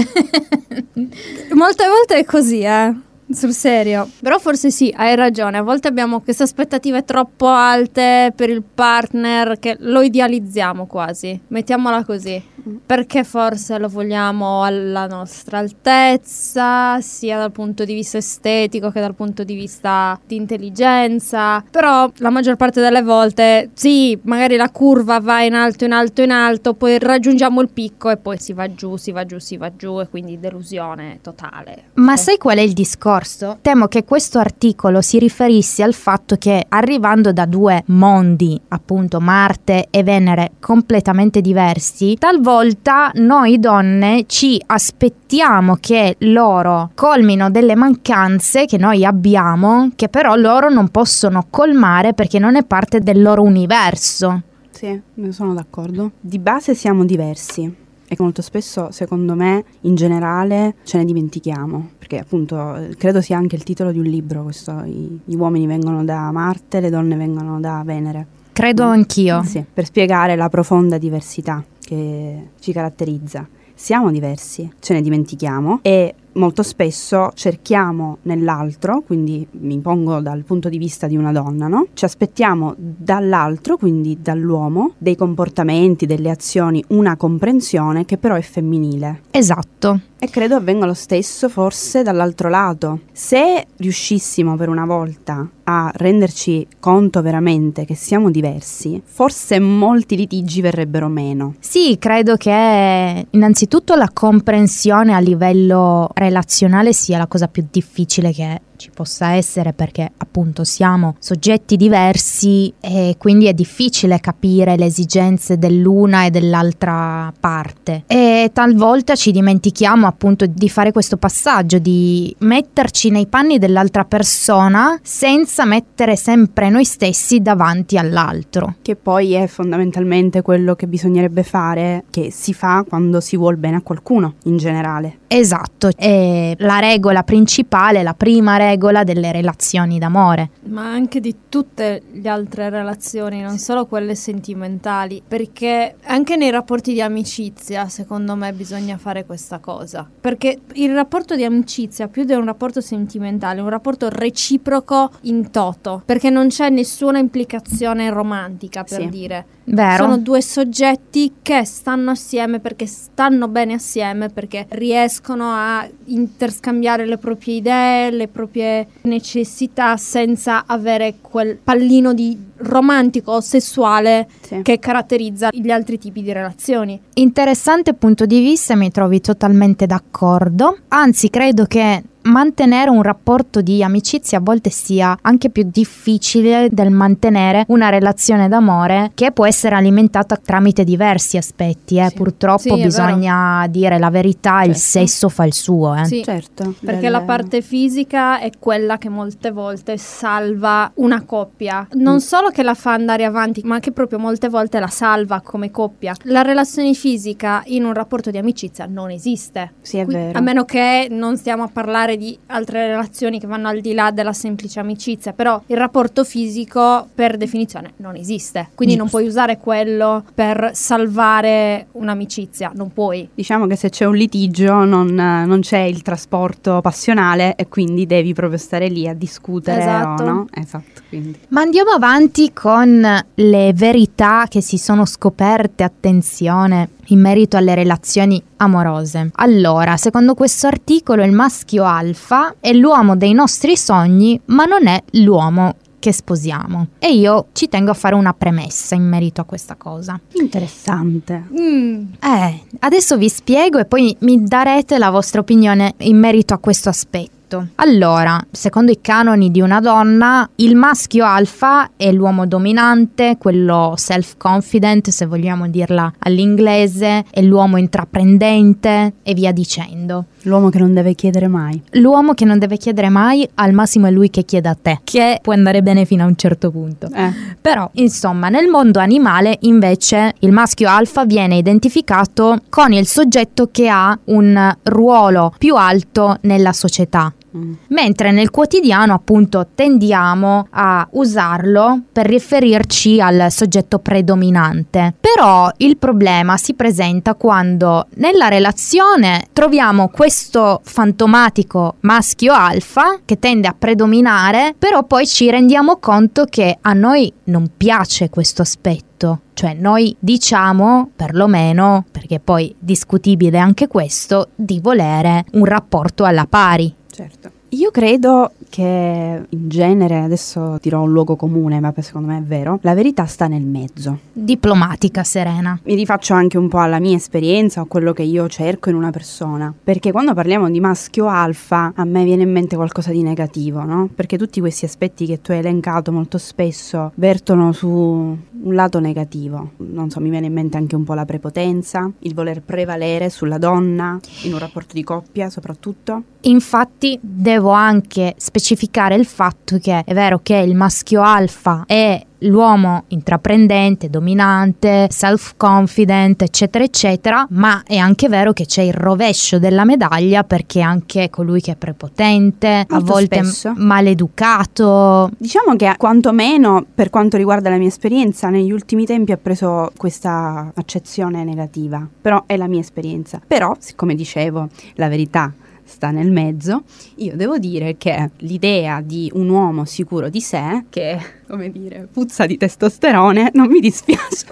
Molte 1.54 1.88
volte 1.88 2.16
è 2.16 2.26
così, 2.26 2.62
eh. 2.62 2.94
Sul 3.32 3.54
serio. 3.54 4.10
Però 4.22 4.40
forse 4.40 4.72
sì, 4.72 4.92
hai 4.96 5.16
ragione. 5.16 5.58
A 5.60 5.62
volte 5.62 5.88
abbiamo 5.88 6.20
queste 6.20 6.44
aspettative 6.44 7.04
troppo 7.04 7.48
alte 7.48 8.34
per 8.36 8.50
il 8.50 8.64
partner 8.64 9.60
che 9.60 9.76
lo 9.80 10.02
idealizziamo 10.02 10.88
quasi. 10.88 11.40
Mettiamola 11.48 12.04
così. 12.04 12.42
Perché 12.86 13.24
forse 13.24 13.78
lo 13.78 13.88
vogliamo 13.88 14.64
alla 14.64 15.08
nostra 15.08 15.60
altezza, 15.60 17.00
sia 17.02 17.38
dal 17.38 17.52
punto 17.52 17.86
di 17.86 17.94
vista 17.94 18.18
estetico 18.18 18.90
che 18.92 19.00
dal 19.00 19.16
punto 19.16 19.44
di 19.44 19.54
vista 19.54 20.20
di 20.26 20.36
intelligenza. 20.36 21.64
Però 21.70 22.12
la 22.18 22.30
maggior 22.30 22.56
parte 22.56 22.82
delle 22.82 23.02
volte, 23.02 23.70
sì, 23.74 24.18
magari 24.24 24.56
la 24.56 24.70
curva 24.70 25.20
va 25.20 25.42
in 25.44 25.54
alto, 25.54 25.86
in 25.86 25.94
alto, 25.94 26.22
in 26.22 26.32
alto, 26.32 26.74
poi 26.74 26.98
raggiungiamo 27.00 27.62
il 27.62 27.70
picco 27.70 28.10
e 28.10 28.18
poi 28.18 28.38
si 28.40 28.54
va 28.54 28.74
giù, 28.74 28.98
si 28.98 29.12
va 29.12 29.26
giù, 29.26 29.40
si 29.40 29.56
va 29.56 29.76
giù 29.76 30.00
e 30.00 30.10
quindi 30.10 30.40
delusione 30.40 31.20
totale. 31.22 31.92
Ma 31.94 32.18
sai 32.18 32.38
qual 32.38 32.58
è 32.58 32.62
il 32.62 32.74
discorso? 32.74 33.19
Temo 33.62 33.88
che 33.88 34.04
questo 34.04 34.40
articolo 34.40 35.02
si 35.02 35.20
riferisse 35.20 35.84
al 35.84 35.94
fatto 35.94 36.38
che 36.38 36.66
arrivando 36.70 37.34
da 37.34 37.46
due 37.46 37.84
mondi, 37.88 38.60
appunto 38.70 39.20
Marte 39.20 39.88
e 39.90 40.04
Venere, 40.04 40.52
completamente 40.60 41.42
diversi, 41.42 42.16
talvolta 42.18 43.12
noi 43.16 43.60
donne 43.60 44.26
ci 44.28 44.62
aspettiamo 44.66 45.78
che 45.80 46.16
loro 46.20 46.92
colmino 46.96 47.50
delle 47.50 47.76
mancanze 47.76 48.66
che 48.66 48.78
noi 48.78 49.06
abbiamo, 49.06 49.92
che 49.96 50.10
però 50.10 50.36
loro 50.36 50.70
non 50.70 50.90
possono 50.90 51.48
colmare 51.50 52.14
perché 52.14 52.40
non 52.40 52.56
è 52.56 52.64
parte 52.64 53.00
del 53.00 53.22
loro 53.22 53.44
universo. 53.44 54.42
Sì, 54.72 55.00
ne 55.16 55.32
sono 55.32 55.54
d'accordo. 55.54 56.12
Di 56.20 56.40
base 56.40 56.74
siamo 56.74 57.04
diversi 57.04 57.88
e 58.10 58.16
molto 58.18 58.42
spesso, 58.42 58.90
secondo 58.92 59.36
me, 59.36 59.64
in 59.82 59.94
generale 59.94 60.76
ce 60.84 60.98
ne 60.98 61.06
dimentichiamo, 61.06 61.92
perché 61.98 62.18
appunto 62.18 62.88
credo 62.98 63.22
sia 63.22 63.38
anche 63.38 63.56
il 63.56 63.64
titolo 63.64 63.92
di 63.92 64.00
un 64.00 64.06
libro, 64.06 64.44
questo, 64.44 64.82
i, 64.84 65.20
gli 65.24 65.36
uomini 65.36 65.68
vengono 65.68 66.04
da 66.04 66.32
Marte, 66.32 66.80
le 66.80 66.90
donne 66.90 67.16
vengono 67.16 67.60
da 67.60 67.84
Venere. 67.86 68.26
Credo 68.52 68.84
anch'io. 68.84 69.44
Sì, 69.44 69.64
per 69.72 69.86
spiegare 69.86 70.36
la 70.36 70.50
profonda 70.50 70.98
diversità 70.98 71.64
che 71.80 72.50
ci 72.60 72.74
caratterizza. 72.74 73.48
Siamo 73.76 74.12
diversi, 74.12 74.70
ce 74.80 74.94
ne 74.94 75.02
dimentichiamo 75.02 75.80
e 75.84 76.14
molto 76.34 76.64
spesso 76.64 77.32
cerchiamo 77.34 78.18
nell'altro, 78.24 79.02
quindi 79.02 79.48
mi 79.52 79.80
pongo 79.80 80.20
dal 80.20 80.44
punto 80.44 80.70
di 80.70 80.78
vista 80.78 81.08
di 81.08 81.18
una 81.18 81.32
donna, 81.32 81.68
no? 81.68 81.88
Ci 81.94 82.06
aspettiamo 82.06 82.74
dall'altro, 82.78 83.78
quindi 83.78 84.18
dall'uomo, 84.22 84.94
dei 84.98 85.16
comportamenti, 85.16 86.06
delle 86.06 86.30
azioni, 86.30 86.84
una 86.90 87.16
comprensione 87.16 88.06
che 88.06 88.18
però 88.18 88.36
è 88.36 88.42
femminile. 88.42 89.22
Esatto. 89.32 90.02
E 90.22 90.30
credo 90.30 90.56
avvenga 90.56 90.86
lo 90.86 90.94
stesso 90.94 91.48
forse 91.48 92.04
dall'altro 92.04 92.50
lato. 92.50 93.00
Se 93.14 93.66
riuscissimo 93.78 94.58
per 94.58 94.68
una 94.68 94.86
volta 94.86 95.50
a 95.64 95.92
renderci 95.94 96.68
conto 96.78 97.22
veramente 97.22 97.86
che 97.86 97.96
siamo 97.96 98.30
diversi, 98.30 99.02
forse 99.02 99.62
molti 99.62 100.18
litigi 100.18 100.60
verrebbero 100.60 101.08
meno. 101.08 101.56
Sì, 101.60 101.96
credo 101.98 102.36
che 102.36 103.28
innanzitutto 103.30 103.96
la 103.96 104.10
comprensione 104.12 105.14
a 105.14 105.20
livello 105.20 106.10
relazionale 106.14 106.92
sia 106.92 107.18
la 107.18 107.28
cosa 107.28 107.48
più 107.48 107.66
difficile 107.72 108.34
che 108.34 108.62
ci 108.80 108.92
possa 108.94 109.34
essere 109.34 109.74
perché 109.74 110.10
appunto 110.16 110.64
siamo 110.64 111.16
soggetti 111.20 111.76
diversi 111.76 112.74
e 112.80 113.16
quindi 113.18 113.48
è 113.48 113.54
difficile 113.54 114.22
capire 114.22 114.78
le 114.78 114.86
esigenze 114.86 115.58
dell'una 115.58 116.26
e 116.26 116.30
dell'altra 116.30 117.30
parte 117.38 118.04
e 118.08 118.52
talvolta 118.54 119.16
ci 119.16 119.34
dimentichiamo 119.34 120.08
appunto 120.08 120.46
di 120.46 120.70
fare 120.70 120.94
questo 120.94 121.18
passaggio 121.18 121.78
di 121.78 122.34
metterci 122.40 123.10
nei 123.10 123.28
panni 123.28 123.58
dell'altra 123.58 124.06
persona 124.06 124.98
senza 125.04 125.66
mettere 125.66 126.16
sempre 126.16 126.70
noi 126.70 126.86
stessi 126.86 127.42
davanti 127.42 127.98
all'altro. 127.98 128.76
Che 128.82 128.96
poi 128.96 129.34
è 129.34 129.48
fondamentalmente 129.48 130.42
quello 130.42 130.76
che 130.76 130.88
bisognerebbe 130.88 131.44
fare, 131.44 132.06
che 132.10 132.32
si 132.32 132.54
fa 132.54 132.86
quando 132.88 133.20
si 133.20 133.36
vuol 133.36 133.58
bene 133.58 133.76
a 133.76 133.82
qualcuno 133.82 134.36
in 134.46 134.56
generale. 134.56 135.18
Esatto, 135.28 135.90
è 135.98 136.54
la 136.58 136.80
regola 136.80 137.24
principale, 137.24 138.04
la 138.04 138.14
prima 138.14 138.56
regola 138.56 138.68
delle 138.78 139.32
relazioni 139.32 139.98
d'amore. 140.00 140.50
Ma 140.64 140.92
anche 140.92 141.20
di 141.20 141.36
tutte 141.50 142.02
le 142.12 142.30
altre 142.30 142.70
relazioni, 142.70 143.42
non 143.42 143.58
solo 143.58 143.86
quelle 143.86 144.16
sentimentali, 144.16 145.22
perché 145.26 145.96
anche 146.04 146.36
nei 146.36 146.50
rapporti 146.52 146.94
di 146.94 147.02
amicizia, 147.02 147.88
secondo 147.90 148.36
me, 148.36 148.52
bisogna 148.54 148.98
fare 148.98 149.26
questa 149.26 149.60
cosa. 149.60 150.08
Perché 150.20 150.60
il 150.74 150.94
rapporto 150.94 151.36
di 151.36 151.44
amicizia, 151.44 152.08
più 152.08 152.24
di 152.24 152.34
un 152.34 152.46
rapporto 152.46 152.82
sentimentale, 152.82 153.60
è 153.60 153.62
un 153.64 153.70
rapporto 153.70 154.10
reciproco 154.10 155.12
in 155.22 155.52
toto, 155.52 156.02
perché 156.06 156.30
non 156.30 156.48
c'è 156.48 156.70
nessuna 156.70 157.20
implicazione 157.20 158.10
romantica, 158.10 158.84
per 158.84 159.02
Sì. 159.02 159.10
dire. 159.10 159.46
Vero? 159.72 160.04
Sono 160.04 160.18
due 160.18 160.42
soggetti 160.42 161.34
che 161.42 161.64
stanno 161.64 162.12
assieme 162.12 162.60
perché 162.60 162.86
stanno 162.88 163.48
bene 163.48 163.74
assieme, 163.74 164.30
perché 164.30 164.66
riescono 164.70 165.52
a 165.52 165.88
interscambiare 166.06 167.06
le 167.06 167.18
proprie 167.18 167.56
idee, 167.56 168.12
le 168.12 168.28
proprie 168.28 168.88
necessità 169.02 169.96
senza 169.98 170.64
avere 170.66 171.16
quel 171.22 171.58
pallino 171.64 172.14
di 172.14 172.38
romantico 172.58 173.34
o 173.34 173.42
sessuale 173.42 174.28
Sì. 174.42 174.62
che 174.64 174.80
caratterizza 174.80 175.50
gli 175.52 175.70
altri 175.70 175.98
tipi 175.98 176.22
di 176.22 176.32
relazioni. 176.34 177.00
Interessante 177.16 177.94
punto 177.94 178.26
di 178.26 178.40
vista, 178.40 178.76
mi 178.76 178.90
trovi 178.92 179.22
totalmente 179.22 179.86
d'accordo. 179.86 180.78
Anzi, 180.90 181.30
credo 181.30 181.66
che 181.66 182.04
mantenere 182.30 182.90
un 182.90 183.02
rapporto 183.02 183.62
di 183.62 183.84
amicizia 183.84 184.38
a 184.38 184.42
volte 184.42 184.70
sia 184.70 185.18
anche 185.22 185.50
più 185.50 185.64
difficile 185.70 186.70
del 186.72 186.92
mantenere 186.92 187.66
una 187.68 187.90
relazione 187.90 188.48
d'amore 188.48 189.12
che 189.16 189.32
può 189.32 189.46
essere 189.46 189.76
alimentata 189.76 190.36
tramite 190.38 190.84
diversi 190.84 191.38
aspetti. 191.38 191.98
eh. 191.98 192.08
Sì. 192.10 192.16
Purtroppo 192.16 192.76
Sì, 192.76 192.82
bisogna 192.82 193.66
dire 193.68 193.98
la 193.98 194.10
verità, 194.10 194.62
il 194.64 194.76
Certo. 194.76 194.80
sesso 194.80 195.30
fa 195.30 195.46
il 195.46 195.54
suo. 195.54 195.96
eh. 195.96 196.06
Sì. 196.06 196.24
Certo. 196.24 196.76
Perché 196.84 197.02
del- 197.02 197.12
la 197.12 197.22
parte 197.22 197.62
fisica 197.62 198.40
è 198.40 198.50
quella 198.60 198.98
che 198.98 199.10
molte 199.10 199.52
volte 199.52 199.98
salva 199.98 200.92
una 200.96 201.24
coppia. 201.24 201.88
Non 201.94 202.16
Mm. 202.16 202.18
solo 202.18 202.50
che 202.50 202.64
la 202.64 202.74
fa 202.76 202.94
andare 202.94 203.24
avanti, 203.26 203.62
ma 203.64 203.80
che 203.80 203.92
proprio 203.92 204.20
molte 204.20 204.50
volte 204.50 204.80
la 204.80 204.88
salva 204.88 205.42
come 205.42 205.72
coppia. 205.72 206.14
La 206.24 206.42
relazione 206.42 206.94
fisica 206.94 207.62
in 207.66 207.86
un 207.86 207.94
rapporto 207.94 208.30
di 208.32 208.38
amicizia 208.38 208.86
non 208.86 209.10
esiste. 209.10 209.74
Sì, 209.82 209.98
è 209.98 210.06
Qui- 210.06 210.14
vero. 210.14 210.38
A 210.38 210.42
meno 210.42 210.66
che 210.66 211.08
non 211.10 211.38
stiamo 211.38 211.64
a 211.64 211.70
parlare 211.72 212.18
di 212.20 212.38
altre 212.48 212.86
relazioni 212.86 213.40
che 213.40 213.48
vanno 213.48 213.70
al 213.70 213.82
di 213.82 213.94
là 213.94 214.12
della 214.12 214.34
semplice 214.34 214.80
amicizia, 214.80 215.34
però 215.34 215.60
il 215.66 215.78
rapporto 215.78 216.24
fisico 216.24 217.08
per 217.16 217.38
definizione 217.38 217.94
non 217.98 218.16
esiste. 218.16 218.70
Quindi 218.76 218.96
non 218.96 219.06
Giusto. 219.06 219.18
puoi 219.18 219.30
usare 219.30 219.58
quello 219.58 220.24
per 220.36 220.72
salvare 220.74 221.88
un'amicizia, 221.94 222.72
non 222.76 222.94
puoi. 222.94 223.28
Diciamo 223.34 223.66
che 223.66 223.76
se 223.76 223.90
c'è 223.90 224.06
un 224.06 224.16
litigio 224.16 224.84
non, 224.84 225.08
non 225.16 225.62
c'è 225.62 225.80
il 225.80 226.04
trasporto 226.04 226.82
passionale 226.82 227.56
e 227.56 227.68
quindi 227.68 228.06
devi 228.06 228.34
proprio 228.34 228.60
stare 228.60 228.88
lì 228.88 229.08
a 229.08 229.16
discutere 229.16 229.80
Esatto. 229.80 230.24
o 230.24 230.26
no? 230.26 230.48
Esatto. 230.54 231.02
Ma 231.48 231.62
andiamo 231.62 231.90
avanti 231.92 232.54
con 232.54 233.24
le 233.34 233.74
verità 233.74 234.46
che 234.48 234.62
si 234.62 234.78
sono 234.78 235.06
scoperte, 235.06 235.84
attenzione, 235.84 236.90
in 237.08 237.20
merito 237.20 237.58
alle 237.58 237.74
relazioni 237.74 238.42
amorose. 238.60 239.32
Allora, 239.36 239.98
secondo 239.98 240.34
questo 240.34 240.68
articolo 240.68 241.24
il 241.24 241.32
maschio 241.32 241.86
alfa 241.86 242.56
è 242.60 242.72
l'uomo 242.74 243.16
dei 243.16 243.34
nostri 243.34 243.76
sogni, 243.76 244.40
ma 244.46 244.66
non 244.66 244.88
è 244.88 245.02
l'uomo 245.12 245.76
che 246.00 246.14
sposiamo. 246.14 246.88
E 246.98 247.14
io 247.14 247.48
ci 247.52 247.68
tengo 247.68 247.92
a 247.92 247.94
fare 247.94 248.16
una 248.16 248.34
premessa 248.34 248.96
in 248.96 249.04
merito 249.04 249.42
a 249.42 249.44
questa 249.44 249.76
cosa. 249.76 250.20
Interessante. 250.34 251.46
Mm. 251.60 252.06
Eh, 252.22 252.62
adesso 252.80 253.18
vi 253.18 253.30
spiego 253.30 253.78
e 253.78 253.86
poi 253.86 254.16
mi 254.22 254.44
darete 254.44 254.98
la 254.98 255.10
vostra 255.10 255.42
opinione 255.42 255.94
in 256.00 256.18
merito 256.18 256.54
a 256.54 256.58
questo 256.58 256.90
aspetto. 256.90 257.38
Allora, 257.76 258.40
secondo 258.52 258.92
i 258.92 259.00
canoni 259.02 259.52
di 259.52 259.62
una 259.62 259.80
donna, 259.80 260.50
il 260.56 260.76
maschio 260.76 261.26
alfa 261.26 261.92
è 261.96 262.12
l'uomo 262.12 262.46
dominante, 262.46 263.38
quello 263.38 263.94
self-confident, 263.96 265.10
se 265.10 265.26
vogliamo 265.26 265.68
dirla 265.68 266.14
all'inglese, 266.20 267.26
è 267.30 267.42
l'uomo 267.42 267.78
intraprendente 267.78 269.14
e 269.24 269.34
via 269.34 269.52
dicendo. 269.52 270.26
L'uomo 270.44 270.70
che 270.70 270.80
non 270.80 270.94
deve 270.94 271.16
chiedere 271.16 271.48
mai. 271.48 271.82
L'uomo 271.94 272.34
che 272.34 272.46
non 272.46 272.60
deve 272.60 272.78
chiedere 272.78 273.10
mai, 273.10 273.48
al 273.56 273.74
massimo 273.74 274.08
è 274.08 274.12
lui 274.12 274.30
che 274.30 274.44
chiede 274.44 274.70
a 274.70 274.78
te, 274.80 275.00
che 275.04 275.40
può 275.42 275.54
andare 275.54 275.82
bene 275.82 276.06
fino 276.06 276.24
a 276.24 276.28
un 276.28 276.36
certo 276.36 276.72
punto. 276.72 277.10
Eh, 277.14 277.34
Però, 277.60 277.90
insomma, 277.94 278.50
nel 278.50 278.68
mondo 278.68 279.00
animale 279.00 279.58
invece 279.62 280.36
il 280.40 280.52
maschio 280.52 280.90
alfa 280.90 281.26
viene 281.26 281.58
identificato 281.58 282.62
con 282.70 282.94
il 282.94 283.08
soggetto 283.08 283.70
che 283.72 283.90
ha 283.90 284.18
un 284.26 284.76
ruolo 284.84 285.54
più 285.58 285.76
alto 285.76 286.38
nella 286.42 286.74
società. 286.74 287.34
Mm. 287.56 287.74
Mentre 287.90 288.32
nel 288.32 288.50
quotidiano 288.50 289.14
appunto 289.14 289.68
tendiamo 289.74 290.68
a 290.70 291.08
usarlo 291.12 292.02
per 292.12 292.26
riferirci 292.28 293.20
al 293.20 293.48
soggetto 293.50 294.00
predominante. 294.00 295.14
Però 295.20 295.70
il 295.78 295.98
problema 295.98 296.58
si 296.58 296.74
presenta 296.74 297.36
quando 297.36 298.08
nella 298.16 298.48
relazione 298.48 299.48
troviamo 299.54 300.10
questo 300.10 300.82
fantomatico 300.84 301.96
maschio 302.02 302.54
alfa 302.54 303.20
che 303.26 303.40
tende 303.40 303.68
a 303.68 303.76
predominare, 303.78 304.76
però 304.78 305.04
poi 305.04 305.28
ci 305.28 305.50
rendiamo 305.50 305.98
conto 305.98 306.46
che 306.46 306.78
a 306.80 306.94
noi 306.94 307.32
non 307.46 307.72
piace 307.76 308.30
questo 308.30 308.62
aspetto. 308.62 309.42
Cioè 309.54 309.74
noi 309.74 310.16
diciamo, 310.18 311.12
perlomeno, 311.14 312.06
perché 312.10 312.40
poi 312.40 312.74
discutibile 312.80 313.58
anche 313.58 313.88
questo, 313.88 314.50
di 314.56 314.80
volere 314.80 315.44
un 315.52 315.66
rapporto 315.66 316.24
alla 316.24 316.46
pari. 316.46 316.96
Certo. 317.20 317.59
Io 317.74 317.92
credo 317.92 318.54
che 318.68 319.46
in 319.48 319.70
genere, 319.70 320.22
adesso 320.22 320.78
dirò 320.82 321.02
un 321.02 321.12
luogo 321.12 321.36
comune, 321.36 321.80
ma 321.80 321.94
secondo 322.00 322.30
me 322.30 322.38
è 322.38 322.42
vero, 322.42 322.80
la 322.82 322.96
verità 322.96 323.26
sta 323.26 323.48
nel 323.48 323.64
mezzo. 323.64 324.18
Diplomatica, 324.34 325.24
Serena. 325.24 325.80
Mi 325.84 325.94
rifaccio 325.94 326.34
anche 326.34 326.58
un 326.58 326.68
po' 326.68 326.80
alla 326.80 327.00
mia 327.00 327.16
esperienza 327.16 327.82
o 327.82 327.86
quello 327.86 328.12
che 328.14 328.24
io 328.24 328.48
cerco 328.48 328.90
in 328.90 328.96
una 328.96 329.12
persona, 329.12 329.72
perché 329.84 330.12
quando 330.12 330.34
parliamo 330.34 330.70
di 330.70 330.80
maschio 330.80 331.28
alfa 331.28 331.92
a 331.96 332.04
me 332.06 332.24
viene 332.24 332.44
in 332.44 332.52
mente 332.52 332.76
qualcosa 332.76 333.12
di 333.12 333.22
negativo, 333.22 333.84
no? 333.84 334.10
Perché 334.14 334.38
tutti 334.38 334.60
questi 334.60 334.86
aspetti 334.86 335.28
che 335.28 335.42
tu 335.42 335.52
hai 335.52 335.60
elencato 335.60 336.12
molto 336.12 336.40
spesso 336.40 337.12
vertono 337.16 337.72
su 337.72 337.88
un 337.88 338.74
lato 338.74 339.00
negativo. 339.00 339.72
Non 339.78 340.10
so, 340.10 340.20
mi 340.20 340.30
viene 340.30 340.48
in 340.48 340.54
mente 340.54 340.78
anche 340.78 340.96
un 340.96 341.04
po' 341.04 341.14
la 341.14 341.26
prepotenza, 341.26 342.10
il 342.20 342.34
voler 342.34 342.62
prevalere 342.62 343.30
sulla 343.30 343.58
donna 343.58 344.20
in 344.44 344.54
un 344.54 344.60
rapporto 344.60 344.96
di 344.96 345.04
coppia 345.04 345.50
soprattutto. 345.50 346.24
Infatti 346.42 347.20
devo 347.22 347.59
anche 347.68 348.36
specificare 348.38 349.16
il 349.16 349.26
fatto 349.26 349.78
che 349.80 350.04
è 350.06 350.14
vero 350.14 350.40
che 350.42 350.56
il 350.56 350.76
maschio 350.76 351.22
alfa 351.22 351.84
è 351.86 352.24
l'uomo 352.44 353.04
intraprendente, 353.08 354.10
dominante, 354.10 355.08
self-confident, 355.10 356.42
eccetera, 356.42 356.84
eccetera, 356.84 357.46
ma 357.52 357.84
è 357.86 357.98
anche 357.98 358.30
vero 358.30 358.54
che 358.54 358.66
c'è 358.66 358.82
il 358.82 358.94
rovescio 358.94 359.60
della 359.60 359.84
medaglia 359.84 360.44
perché 360.44 360.82
anche 360.82 361.30
colui 361.30 361.60
che 361.62 361.72
è 361.72 361.76
prepotente, 361.76 362.86
Molto 362.90 362.96
a 362.96 363.00
volte 363.00 363.44
spesso. 363.44 363.74
maleducato. 363.76 365.32
Diciamo 365.38 365.76
che 365.76 365.94
quantomeno 365.98 366.86
per 366.94 367.10
quanto 367.10 367.38
riguarda 367.38 367.70
la 367.70 367.78
mia 367.78 367.88
esperienza 367.88 368.50
negli 368.50 368.72
ultimi 368.72 369.06
tempi 369.06 369.32
ha 369.32 369.38
preso 369.38 369.92
questa 369.98 370.72
accezione 370.74 371.44
negativa, 371.44 372.08
però 372.22 372.44
è 372.46 372.56
la 372.56 372.68
mia 372.68 372.80
esperienza. 372.80 373.42
Però, 373.46 373.76
siccome 373.80 374.16
dicevo, 374.16 374.70
la 374.96 375.10
verità 375.10 375.52
sta 375.90 376.12
nel 376.12 376.32
mezzo, 376.32 376.84
io 377.16 377.36
devo 377.36 377.58
dire 377.58 377.98
che 377.98 378.30
l'idea 378.38 379.02
di 379.02 379.30
un 379.34 379.50
uomo 379.50 379.86
sicuro 379.86 380.30
di 380.30 380.40
sé, 380.40 380.86
che 380.90 381.20
come 381.48 381.72
dire, 381.72 382.08
puzza 382.12 382.46
di 382.46 382.58
testosterone, 382.58 383.50
non 383.54 383.68
mi 383.68 383.80
dispiace. 383.80 384.46